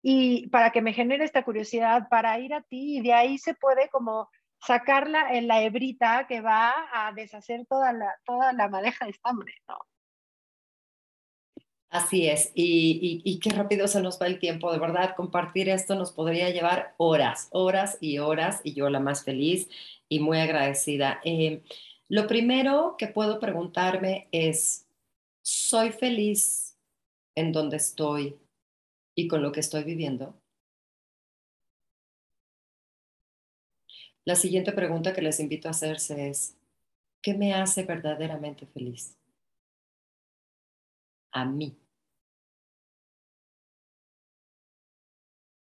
y 0.03 0.49
para 0.49 0.71
que 0.71 0.83
me 0.83 0.93
genere 0.93 1.25
esta 1.25 1.45
curiosidad 1.45 2.09
para 2.09 2.39
ir 2.39 2.55
a 2.55 2.63
ti 2.63 2.99
y 2.99 3.03
de 3.03 3.15
ahí 3.15 3.39
se 3.39 3.55
puede 3.55 3.89
como 3.89 4.29
sacarla 4.65 5.33
en 5.33 5.49
la 5.49 5.63
hebrita 5.63 6.27
que 6.29 6.41
va 6.41 6.73
a 6.93 7.13
deshacer 7.13 7.67
toda 7.69 7.93
la, 7.93 8.15
toda 8.25 8.53
la 8.53 8.69
madeja 8.69 9.07
de 9.07 9.13
estambre, 9.13 9.55
¿no? 9.69 9.79
Así 11.89 12.27
es, 12.27 12.53
y, 12.55 13.21
y, 13.23 13.39
qué 13.39 13.51
rápido 13.51 13.87
se 13.87 14.01
nos 14.01 14.19
va 14.19 14.27
el 14.27 14.39
tiempo, 14.39 14.73
de 14.73 14.79
verdad, 14.79 15.15
compartir 15.15 15.69
esto 15.69 15.95
nos 15.95 16.11
podría 16.11 16.49
llevar 16.49 16.95
horas, 16.97 17.49
horas 17.53 17.99
y 18.01 18.17
horas, 18.17 18.63
y 18.65 18.73
yo 18.73 18.89
la 18.89 18.99
más 18.99 19.25
feliz 19.25 19.69
y 20.09 20.19
muy 20.19 20.41
agradecida. 20.41 21.21
Eh, 21.23 21.63
lo 22.09 22.27
primero 22.27 22.97
que 22.99 23.09
puedo 23.09 23.41
preguntarme 23.41 24.29
es, 24.33 24.87
¿soy 25.43 25.93
feliz 25.93 26.77
en 27.35 27.53
donde 27.53 27.79
estoy 27.79 28.39
y 29.15 29.29
con 29.29 29.43
lo 29.43 29.53
que 29.53 29.61
estoy 29.61 29.85
viviendo? 29.85 30.35
La 34.25 34.37
siguiente 34.37 34.73
pregunta 34.73 35.13
que 35.13 35.23
les 35.23 35.41
invito 35.41 35.69
a 35.69 35.73
hacerse 35.73 36.29
es, 36.29 36.57
¿qué 37.23 37.35
me 37.35 37.55
hace 37.55 37.83
verdaderamente 37.83 38.67
feliz? 38.67 39.17
A 41.33 41.45
mí. 41.45 41.82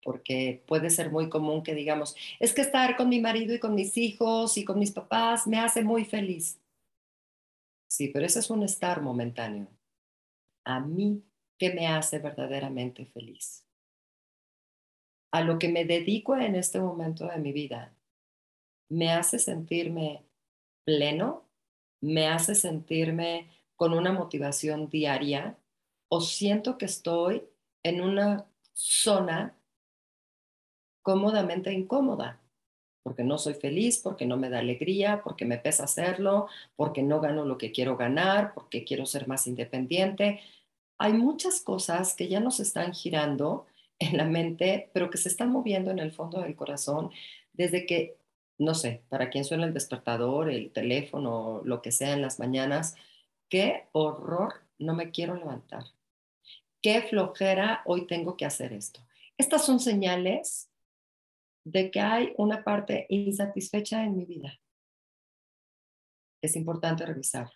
Porque 0.02 0.62
puede 0.66 0.90
ser 0.90 1.10
muy 1.10 1.28
común 1.28 1.62
que 1.62 1.74
digamos, 1.74 2.16
es 2.38 2.54
que 2.54 2.62
estar 2.62 2.96
con 2.96 3.08
mi 3.08 3.20
marido 3.20 3.54
y 3.54 3.60
con 3.60 3.74
mis 3.74 3.96
hijos 3.98 4.56
y 4.56 4.64
con 4.64 4.78
mis 4.78 4.92
papás 4.92 5.46
me 5.46 5.58
hace 5.58 5.84
muy 5.84 6.04
feliz. 6.04 6.58
Sí, 7.88 8.08
pero 8.08 8.24
ese 8.24 8.38
es 8.38 8.50
un 8.50 8.62
estar 8.62 9.02
momentáneo. 9.02 9.68
A 10.64 10.80
mí 10.80 11.22
¿Qué 11.60 11.74
me 11.74 11.86
hace 11.86 12.18
verdaderamente 12.20 13.04
feliz. 13.04 13.66
A 15.30 15.42
lo 15.42 15.58
que 15.58 15.68
me 15.68 15.84
dedico 15.84 16.34
en 16.34 16.54
este 16.54 16.80
momento 16.80 17.26
de 17.26 17.36
mi 17.36 17.52
vida 17.52 17.94
me 18.88 19.12
hace 19.12 19.38
sentirme 19.38 20.24
pleno, 20.84 21.44
me 22.00 22.28
hace 22.28 22.54
sentirme 22.54 23.50
con 23.76 23.92
una 23.92 24.10
motivación 24.10 24.88
diaria 24.88 25.58
o 26.08 26.22
siento 26.22 26.78
que 26.78 26.86
estoy 26.86 27.44
en 27.82 28.00
una 28.00 28.46
zona 28.72 29.54
cómodamente 31.02 31.72
incómoda, 31.72 32.40
porque 33.02 33.24
no 33.24 33.38
soy 33.38 33.54
feliz, 33.54 33.98
porque 33.98 34.26
no 34.26 34.36
me 34.36 34.50
da 34.50 34.58
alegría, 34.58 35.22
porque 35.24 35.44
me 35.44 35.58
pesa 35.58 35.84
hacerlo, 35.84 36.48
porque 36.76 37.02
no 37.02 37.20
gano 37.20 37.44
lo 37.44 37.58
que 37.58 37.72
quiero 37.72 37.96
ganar, 37.96 38.52
porque 38.54 38.84
quiero 38.84 39.06
ser 39.06 39.26
más 39.26 39.46
independiente, 39.46 40.40
hay 40.98 41.14
muchas 41.14 41.62
cosas 41.62 42.14
que 42.14 42.28
ya 42.28 42.40
nos 42.40 42.60
están 42.60 42.92
girando 42.92 43.66
en 43.98 44.16
la 44.16 44.24
mente, 44.24 44.90
pero 44.92 45.10
que 45.10 45.18
se 45.18 45.28
están 45.28 45.50
moviendo 45.50 45.90
en 45.90 45.98
el 45.98 46.12
fondo 46.12 46.40
del 46.40 46.56
corazón 46.56 47.10
desde 47.52 47.86
que, 47.86 48.18
no 48.58 48.74
sé, 48.74 49.02
para 49.08 49.30
quien 49.30 49.44
suena 49.44 49.66
el 49.66 49.74
despertador, 49.74 50.50
el 50.50 50.72
teléfono, 50.72 51.62
lo 51.64 51.82
que 51.82 51.92
sea 51.92 52.12
en 52.12 52.22
las 52.22 52.38
mañanas, 52.38 52.94
qué 53.48 53.88
horror, 53.92 54.54
no 54.78 54.94
me 54.94 55.10
quiero 55.10 55.34
levantar. 55.34 55.84
Qué 56.82 57.02
flojera, 57.02 57.82
hoy 57.84 58.06
tengo 58.06 58.36
que 58.36 58.46
hacer 58.46 58.72
esto. 58.72 59.00
Estas 59.36 59.64
son 59.66 59.80
señales 59.80 60.69
de 61.64 61.90
que 61.90 62.00
hay 62.00 62.32
una 62.36 62.64
parte 62.64 63.06
insatisfecha 63.08 64.02
en 64.04 64.16
mi 64.16 64.24
vida. 64.24 64.58
Es 66.42 66.56
importante 66.56 67.04
revisar. 67.04 67.50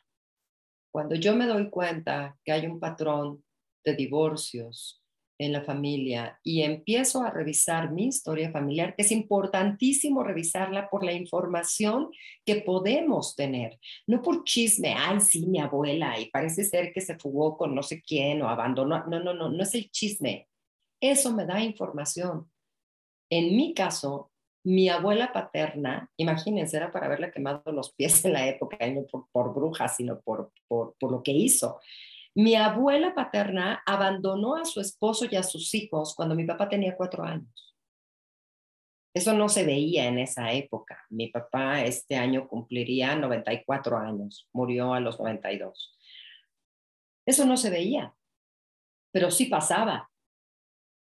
Cuando 0.92 1.14
yo 1.14 1.34
me 1.34 1.46
doy 1.46 1.70
cuenta 1.70 2.38
que 2.44 2.52
hay 2.52 2.66
un 2.66 2.78
patrón 2.78 3.42
de 3.84 3.96
divorcios 3.96 5.02
en 5.38 5.52
la 5.52 5.62
familia 5.62 6.38
y 6.44 6.62
empiezo 6.62 7.22
a 7.22 7.30
revisar 7.30 7.90
mi 7.90 8.06
historia 8.06 8.52
familiar, 8.52 8.94
es 8.96 9.10
importantísimo 9.10 10.22
revisarla 10.22 10.88
por 10.88 11.04
la 11.04 11.12
información 11.12 12.10
que 12.44 12.56
podemos 12.60 13.34
tener, 13.34 13.80
no 14.06 14.22
por 14.22 14.44
chisme, 14.44 14.94
ay, 14.96 15.18
sí, 15.20 15.46
mi 15.46 15.58
abuela, 15.58 16.20
y 16.20 16.30
parece 16.30 16.64
ser 16.64 16.92
que 16.92 17.00
se 17.00 17.18
fugó 17.18 17.56
con 17.56 17.74
no 17.74 17.82
sé 17.82 18.00
quién 18.00 18.42
o 18.42 18.48
abandonó. 18.48 19.04
No, 19.06 19.18
no, 19.18 19.34
no, 19.34 19.48
no 19.48 19.62
es 19.62 19.74
el 19.74 19.90
chisme. 19.90 20.48
Eso 21.00 21.34
me 21.34 21.44
da 21.44 21.60
información. 21.60 22.48
En 23.30 23.56
mi 23.56 23.74
caso, 23.74 24.30
mi 24.64 24.88
abuela 24.88 25.32
paterna, 25.32 26.10
imagínense, 26.16 26.76
era 26.76 26.90
para 26.90 27.06
haberle 27.06 27.30
quemado 27.30 27.70
los 27.70 27.92
pies 27.92 28.24
en 28.24 28.32
la 28.32 28.46
época, 28.48 28.86
y 28.86 28.94
no 28.94 29.06
por, 29.06 29.28
por 29.30 29.54
bruja, 29.54 29.88
sino 29.88 30.20
por, 30.20 30.52
por, 30.68 30.94
lo 31.00 31.22
que 31.22 31.32
hizo. 31.32 31.80
Mi 32.34 32.56
abuela 32.56 33.14
paterna 33.14 33.82
abandonó 33.86 34.56
a 34.56 34.64
su 34.64 34.80
esposo 34.80 35.26
y 35.30 35.36
a 35.36 35.42
sus 35.42 35.74
hijos 35.74 36.14
cuando 36.16 36.34
mi 36.34 36.44
papá 36.44 36.68
tenía 36.68 36.96
cuatro 36.96 37.22
años. 37.22 37.76
Eso 39.14 39.32
no 39.32 39.48
se 39.48 39.64
veía 39.64 40.06
en 40.06 40.18
esa 40.18 40.52
época. 40.52 41.04
Mi 41.08 41.28
papá 41.28 41.84
este 41.84 42.16
año 42.16 42.48
cumpliría 42.48 43.14
94 43.14 43.96
años, 43.98 44.48
murió 44.52 44.92
a 44.94 44.98
los 44.98 45.20
92. 45.20 45.96
Eso 47.26 47.44
no 47.46 47.56
se 47.56 47.70
veía, 47.70 48.14
pero 49.12 49.30
sí 49.30 49.46
pasaba. 49.46 50.10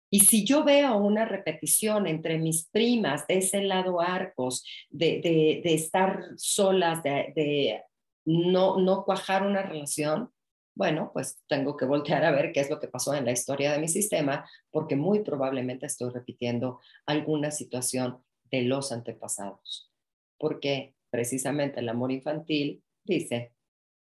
Y 0.10 0.22
si 0.22 0.43
yo 0.43 0.63
veo 0.63 0.98
una 0.98 1.26
repetición 1.26 2.08
entre 2.08 2.38
mis 2.38 2.67
primas 2.67 3.28
de 3.28 3.38
ese 3.38 3.62
lado 3.62 4.02
arcos, 4.02 4.65
de, 4.89 5.22
de, 5.63 5.74
estar 5.74 6.24
solas, 6.38 7.04
de, 7.04 7.32
de, 7.36 7.84
no, 8.26 8.80
no 8.80 9.04
cuajar 9.06 9.45
una 9.45 9.62
relación, 9.62 10.32
bueno, 10.76 11.12
pues 11.13 11.39
tengo 11.48 11.76
que 11.76 11.86
voltear 11.86 12.24
a 12.24 12.32
ver 12.32 12.52
qué 12.54 12.62
es 12.62 12.69
lo 12.69 12.80
que 12.80 12.88
pasó 12.88 13.13
en 13.13 13.26
la 13.26 13.32
historia 13.32 13.72
de 13.72 13.80
mi 13.80 13.88
sistema, 13.88 14.50
porque 14.72 14.95
muy 14.95 15.19
probablemente 15.19 15.86
estoy 15.86 16.10
repitiendo 16.10 16.80
alguna 17.06 17.52
situación 17.52 18.24
de 18.50 18.63
los 18.63 18.91
antepasados. 18.91 19.91
Porque 20.38 20.95
precisamente 21.10 21.82
el 21.82 21.89
amor 21.89 22.12
infantil 22.12 22.84
dice, 23.04 23.54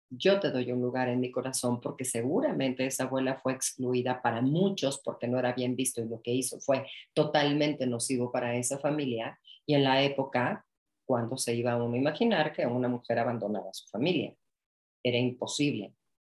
yo 0.10 0.40
te 0.40 0.52
doy 0.52 0.72
un 0.72 0.82
lugar 0.82 1.08
en 1.08 1.20
mi 1.20 1.32
corazón 1.32 1.80
porque 1.80 2.06
seguramente 2.06 2.86
esa 2.86 3.04
abuela 3.04 3.38
fue 3.38 3.54
excluida 3.54 4.22
para 4.22 4.42
muchos 4.42 5.00
porque 5.04 5.28
no 5.28 5.38
era 5.38 5.54
bien 5.54 5.76
visto 5.76 6.02
y 6.02 6.08
lo 6.08 6.22
que 6.22 6.32
hizo 6.32 6.60
fue 6.60 6.88
totalmente 7.14 7.86
nocivo 7.86 8.32
para 8.32 8.56
esa 8.56 8.80
familia 8.80 9.40
y 9.66 9.76
en 9.76 9.84
la 9.84 10.02
época 10.02 10.66
cuando 11.06 11.38
se 11.38 11.56
iba 11.56 11.76
uno 11.76 11.96
a 11.96 11.98
imaginar 11.98 12.54
que 12.54 12.66
una 12.66 12.88
mujer 12.88 13.20
abandonaba 13.20 13.70
a 13.70 13.74
su 13.74 13.88
familia. 13.88 14.36
Era 15.04 15.18
imposible. 15.18 15.94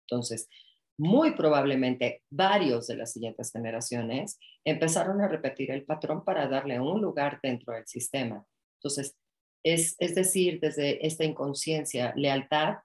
Entonces, 0.06 0.50
muy 0.98 1.32
probablemente 1.32 2.24
varios 2.30 2.88
de 2.88 2.96
las 2.96 3.12
siguientes 3.12 3.52
generaciones 3.52 4.40
empezaron 4.64 5.20
a 5.22 5.28
repetir 5.28 5.72
el 5.72 5.84
patrón 5.84 6.24
para 6.24 6.48
darle 6.48 6.80
un 6.80 7.02
lugar 7.02 7.40
dentro 7.44 7.74
del 7.74 7.88
sistema. 7.88 8.46
Entonces, 8.80 9.18
es, 9.64 9.96
es 10.00 10.16
decir, 10.16 10.60
desde 10.60 11.06
esta 11.06 11.24
inconsciencia, 11.24 12.14
lealtad 12.16 12.78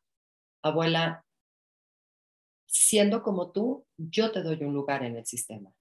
abuela, 0.68 1.24
siendo 2.66 3.22
como 3.22 3.52
tú, 3.52 3.86
yo 3.96 4.32
te 4.32 4.42
doy 4.42 4.62
un 4.62 4.74
lugar 4.74 5.02
en 5.02 5.16
el 5.16 5.26
sistema. 5.26 5.72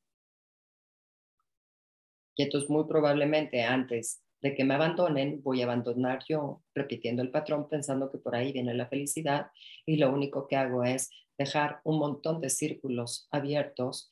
Y 2.35 2.43
entonces 2.43 2.69
muy 2.69 2.85
probablemente 2.85 3.63
antes 3.63 4.21
de 4.41 4.53
que 4.53 4.63
me 4.63 4.75
abandonen, 4.75 5.41
voy 5.41 5.61
a 5.61 5.65
abandonar 5.65 6.19
yo, 6.27 6.61
repitiendo 6.75 7.21
el 7.21 7.31
patrón, 7.31 7.67
pensando 7.67 8.11
que 8.11 8.17
por 8.17 8.35
ahí 8.35 8.51
viene 8.51 8.73
la 8.73 8.87
felicidad 8.87 9.47
y 9.85 9.97
lo 9.97 10.11
único 10.11 10.47
que 10.47 10.55
hago 10.55 10.83
es 10.83 11.09
dejar 11.37 11.81
un 11.83 11.99
montón 11.99 12.41
de 12.41 12.49
círculos 12.49 13.27
abiertos 13.31 14.11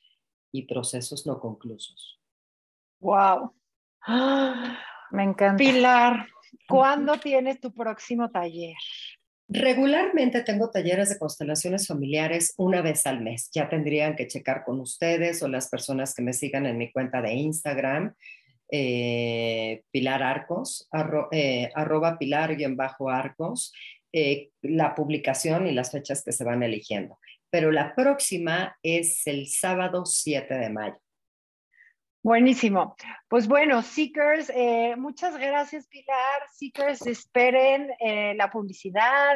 y 0.51 0.63
procesos 0.63 1.25
no 1.25 1.39
conclusos. 1.39 2.19
Wow. 2.99 3.53
Me 5.11 5.23
encanta. 5.23 5.57
Pilar, 5.57 6.27
¿cuándo 6.67 7.19
tienes 7.19 7.59
tu 7.59 7.71
próximo 7.71 8.31
taller? 8.31 8.75
Regularmente 9.49 10.41
tengo 10.41 10.69
talleres 10.69 11.09
de 11.09 11.19
constelaciones 11.19 11.87
familiares 11.87 12.53
una 12.57 12.81
vez 12.81 13.05
al 13.05 13.21
mes. 13.21 13.49
Ya 13.53 13.67
tendrían 13.69 14.15
que 14.15 14.27
checar 14.27 14.63
con 14.63 14.79
ustedes 14.79 15.43
o 15.43 15.47
las 15.47 15.69
personas 15.69 16.15
que 16.15 16.21
me 16.21 16.33
sigan 16.33 16.65
en 16.65 16.77
mi 16.77 16.91
cuenta 16.91 17.21
de 17.21 17.33
Instagram, 17.33 18.15
eh, 18.71 19.83
Pilar 19.91 20.23
Arcos, 20.23 20.89
eh, 21.31 21.69
arroba 21.75 22.17
pilar-arcos, 22.17 23.73
eh, 24.13 24.49
la 24.61 24.95
publicación 24.95 25.67
y 25.67 25.73
las 25.73 25.91
fechas 25.91 26.23
que 26.23 26.31
se 26.31 26.43
van 26.43 26.63
eligiendo. 26.63 27.19
pero 27.49 27.71
la 27.71 27.93
próxima 27.93 28.75
es 28.81 29.27
el 29.27 29.47
sábado 29.47 30.07
7 30.07 30.55
de 30.55 30.69
mayo. 30.71 31.02
Buenísimo. 32.23 32.95
Pues 33.27 33.49
bueno, 33.49 33.81
Seekers, 33.81 34.49
eh, 34.55 34.95
muchas 34.97 35.37
gracias 35.37 35.87
Pilar. 35.87 36.41
Seekers, 36.53 37.05
esperen 37.05 37.89
eh, 37.99 38.33
la 38.35 38.49
publicidad 38.49 39.35